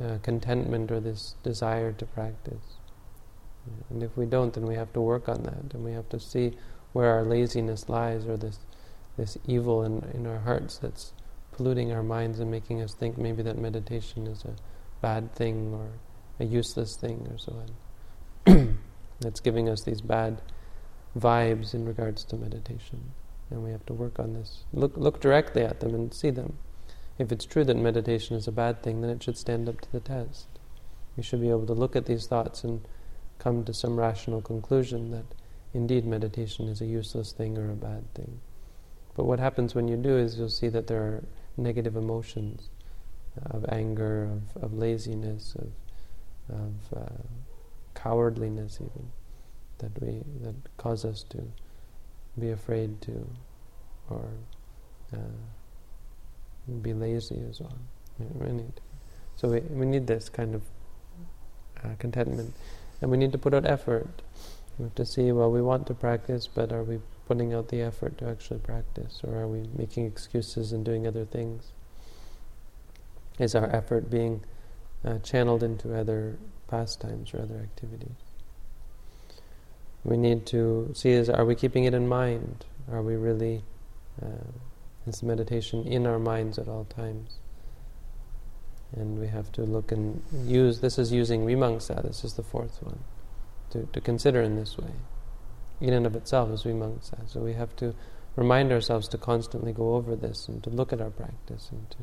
uh, 0.02 0.18
contentment 0.24 0.92
or 0.92 1.00
this 1.00 1.36
desire 1.44 1.92
to 1.92 2.06
practice 2.06 2.78
and 3.90 4.04
if 4.04 4.18
we 4.18 4.26
don't 4.26 4.54
then 4.54 4.66
we 4.66 4.76
have 4.76 4.92
to 4.94 5.00
work 5.00 5.30
on 5.30 5.44
that 5.44 5.74
and 5.74 5.84
we 5.84 5.92
have 5.92 6.08
to 6.10 6.20
see 6.20 6.52
where 6.94 7.12
our 7.12 7.24
laziness 7.24 7.88
lies 7.90 8.26
or 8.26 8.38
this 8.38 8.60
this 9.18 9.38
evil 9.48 9.84
in, 9.84 10.04
in 10.14 10.26
our 10.26 10.40
hearts 10.40 10.78
that's 10.78 11.14
polluting 11.52 11.92
our 11.92 12.04
minds 12.04 12.40
and 12.40 12.50
making 12.50 12.82
us 12.82 12.94
think 12.94 13.18
maybe 13.18 13.44
that 13.44 13.58
meditation 13.58 14.28
is 14.28 14.44
a 14.44 14.56
bad 15.02 15.34
thing 15.36 15.74
or 15.74 15.92
a 16.40 16.46
useless 16.46 16.96
thing 16.96 17.28
or 17.30 17.38
so 17.38 17.62
on. 18.48 18.78
That's 19.20 19.40
giving 19.40 19.70
us 19.70 19.84
these 19.84 20.02
bad 20.02 20.42
vibes 21.18 21.74
in 21.74 21.86
regards 21.86 22.24
to 22.26 22.36
meditation. 22.36 23.12
And 23.52 23.64
we 23.64 23.72
have 23.72 23.86
to 23.86 23.94
work 23.94 24.20
on 24.20 24.34
this. 24.34 24.64
Look, 24.74 24.98
look 24.98 25.22
directly 25.22 25.64
at 25.64 25.80
them 25.80 25.94
and 25.94 26.14
see 26.14 26.32
them. 26.32 26.58
If 27.18 27.32
it's 27.32 27.46
true 27.46 27.64
that 27.66 27.78
meditation 27.78 28.36
is 28.36 28.48
a 28.48 28.52
bad 28.52 28.82
thing, 28.82 29.02
then 29.02 29.10
it 29.10 29.22
should 29.22 29.38
stand 29.38 29.70
up 29.70 29.82
to 29.82 29.92
the 29.92 30.00
test. 30.00 30.48
We 31.16 31.24
should 31.24 31.42
be 31.42 31.50
able 31.50 31.68
to 31.68 31.74
look 31.74 31.96
at 31.96 32.06
these 32.06 32.26
thoughts 32.26 32.64
and 32.64 32.88
come 33.38 33.64
to 33.66 33.74
some 33.74 34.00
rational 34.00 34.42
conclusion 34.42 35.12
that 35.12 35.26
indeed 35.74 36.06
meditation 36.06 36.68
is 36.68 36.82
a 36.82 36.86
useless 36.86 37.32
thing 37.32 37.58
or 37.58 37.72
a 37.72 37.76
bad 37.76 38.12
thing. 38.14 38.40
But 39.16 39.26
what 39.26 39.40
happens 39.40 39.76
when 39.76 39.88
you 39.88 39.98
do 39.98 40.18
is 40.18 40.38
you'll 40.38 40.50
see 40.50 40.70
that 40.70 40.88
there 40.88 41.02
are 41.02 41.24
negative 41.56 41.96
emotions 41.96 42.70
of 43.46 43.66
anger, 43.70 44.24
of, 44.24 44.64
of 44.64 44.74
laziness, 44.74 45.56
of, 45.56 46.56
of 46.56 46.98
uh, 46.98 47.22
cowardliness, 47.96 48.76
even 48.82 49.12
that 49.80 50.02
we 50.02 50.22
that 50.42 50.56
cause 50.78 51.06
us 51.06 51.24
to 51.24 51.44
be 52.40 52.50
afraid 52.50 53.02
to, 53.02 53.28
or 54.10 54.30
uh, 55.14 55.18
be 56.82 56.94
lazy 56.94 57.42
as 57.50 57.60
well. 57.60 57.78
We 58.18 58.52
need, 58.52 58.74
so 59.36 59.50
we 59.50 59.60
we 59.62 59.86
need 59.86 60.08
this 60.08 60.30
kind 60.30 60.56
of 60.56 60.62
uh, 61.84 61.96
contentment, 62.00 62.54
and 63.02 63.12
we 63.12 63.18
need 63.18 63.32
to 63.32 63.38
put 63.38 63.54
out 63.54 63.66
effort. 63.66 64.22
We 64.78 64.86
have 64.86 64.96
to 64.96 65.06
see, 65.06 65.32
well, 65.32 65.52
we 65.52 65.62
want 65.62 65.86
to 65.88 65.94
practice, 65.94 66.48
but 66.48 66.72
are 66.72 66.84
we 66.84 67.00
putting 67.28 67.54
out 67.54 67.68
the 67.70 67.82
effort 67.82 68.18
to 68.20 68.28
actually 68.28 68.60
practice, 68.60 69.22
or 69.24 69.36
are 69.36 69.48
we 69.48 69.68
making 69.78 70.06
excuses 70.06 70.72
and 70.72 70.84
doing 70.84 71.06
other 71.06 71.26
things? 71.26 71.74
is 73.40 73.56
our 73.56 73.70
effort 73.76 74.10
being 74.10 74.44
uh, 75.06 75.18
channeled 75.20 75.64
into 75.64 75.98
other 75.98 76.38
pastimes 76.68 77.34
or 77.34 77.42
other 77.42 77.58
activities. 77.58 78.10
We 80.04 80.18
need 80.18 80.46
to 80.48 80.92
see 80.94 81.12
is 81.12 81.30
are 81.30 81.46
we 81.46 81.56
keeping 81.56 81.86
it 81.86 81.94
in 81.94 82.08
mind? 82.08 82.66
Are 82.92 83.02
we 83.02 83.16
really 83.16 83.64
uh, 84.22 84.52
is 85.08 85.24
meditation 85.24 85.86
in 85.86 86.06
our 86.08 86.20
minds 86.20 86.58
at 86.58 86.68
all 86.68 86.86
times? 86.86 87.40
And 88.96 89.20
we 89.20 89.28
have 89.28 89.52
to 89.54 89.64
look 89.64 89.92
and 89.92 90.22
use 90.46 90.80
this 90.80 91.00
is 91.00 91.12
using 91.12 91.46
vimamsa, 91.46 92.04
this 92.04 92.24
is 92.24 92.34
the 92.34 92.44
fourth 92.44 92.82
one, 92.84 93.00
to, 93.72 93.88
to 93.92 94.02
consider 94.02 94.42
in 94.42 94.56
this 94.56 94.78
way. 94.78 94.92
In 95.82 95.94
and 95.94 96.06
of 96.06 96.16
itself 96.16 96.52
is 96.52 96.64
vimamsa. 96.64 97.28
So 97.28 97.42
we 97.42 97.54
have 97.54 97.76
to 97.78 97.96
remind 98.36 98.72
ourselves 98.72 99.08
to 99.10 99.18
constantly 99.18 99.74
go 99.74 99.96
over 99.96 100.16
this 100.16 100.48
and 100.48 100.64
to 100.64 100.70
look 100.70 100.94
at 100.94 101.02
our 101.02 101.10
practice 101.10 101.70
and 101.72 101.90
to 101.92 101.98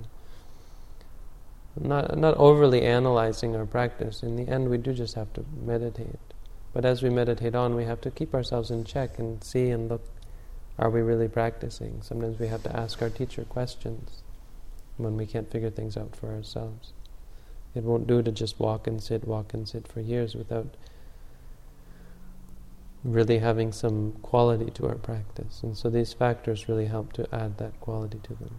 not, 1.78 2.18
not 2.18 2.36
overly 2.36 2.82
analyzing 2.82 3.54
our 3.54 3.66
practice. 3.66 4.22
In 4.22 4.36
the 4.36 4.50
end, 4.50 4.68
we 4.68 4.78
do 4.78 4.92
just 4.92 5.14
have 5.14 5.32
to 5.34 5.44
meditate. 5.64 6.18
But 6.72 6.84
as 6.84 7.02
we 7.02 7.10
meditate 7.10 7.54
on, 7.54 7.74
we 7.74 7.84
have 7.84 8.00
to 8.02 8.10
keep 8.10 8.34
ourselves 8.34 8.70
in 8.70 8.84
check 8.84 9.18
and 9.18 9.42
see 9.42 9.70
and 9.70 9.88
look 9.88 10.02
are 10.81 10.90
we 10.90 11.03
really 11.03 11.29
practicing? 11.29 12.03
Sometimes 12.03 12.40
we 12.40 12.49
have 12.49 12.62
to 12.64 12.75
ask 12.75 13.01
our 13.03 13.11
teacher 13.11 13.45
questions. 13.45 14.23
when 14.97 15.16
we 15.16 15.27
can't 15.27 15.51
figure 15.51 15.71
things 15.71 15.97
out 15.97 16.14
for 16.14 16.29
ourselves. 16.29 16.93
It 17.75 17.85
won't 17.85 18.07
do 18.07 18.23
to 18.23 18.33
just 18.33 18.59
walk 18.59 18.87
and 18.87 19.03
sit, 19.03 19.27
walk 19.27 19.55
and 19.55 19.69
sit 19.69 19.87
for 19.87 20.01
years 20.01 20.35
without 20.35 20.77
really 23.03 23.38
having 23.38 23.73
some 23.73 24.12
quality 24.23 24.71
to 24.73 24.87
our 24.87 24.97
practice. 24.97 25.62
And 25.62 25.77
so 25.77 25.88
these 25.88 26.12
factors 26.12 26.69
really 26.69 26.87
help 26.87 27.12
to 27.14 27.35
add 27.35 27.59
that 27.59 27.81
quality 27.81 28.19
to 28.25 28.35
them. 28.35 28.55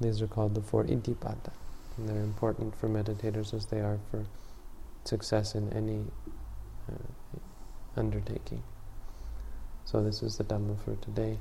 These 0.00 0.20
are 0.22 0.26
called 0.26 0.54
the 0.54 0.62
four 0.62 0.84
iddhipada. 0.84 1.52
And 1.96 2.08
they're 2.08 2.22
important 2.22 2.76
for 2.76 2.88
meditators 2.88 3.54
as 3.54 3.66
they 3.66 3.80
are 3.80 4.00
for 4.10 4.26
success 5.04 5.54
in 5.54 5.72
any 5.72 6.04
uh, 6.90 7.38
undertaking. 7.96 8.62
So 9.84 10.02
this 10.02 10.22
is 10.22 10.36
the 10.36 10.44
Dhamma 10.44 10.82
for 10.84 10.96
today. 10.96 11.38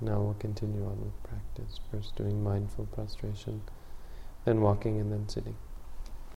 Now 0.00 0.20
we'll 0.20 0.34
continue 0.34 0.84
on 0.84 1.00
with 1.00 1.22
practice. 1.24 1.80
First 1.90 2.14
doing 2.16 2.42
mindful 2.42 2.86
prostration, 2.86 3.62
then 4.44 4.60
walking 4.60 5.00
and 5.00 5.10
then 5.12 5.28
sitting. 5.28 5.56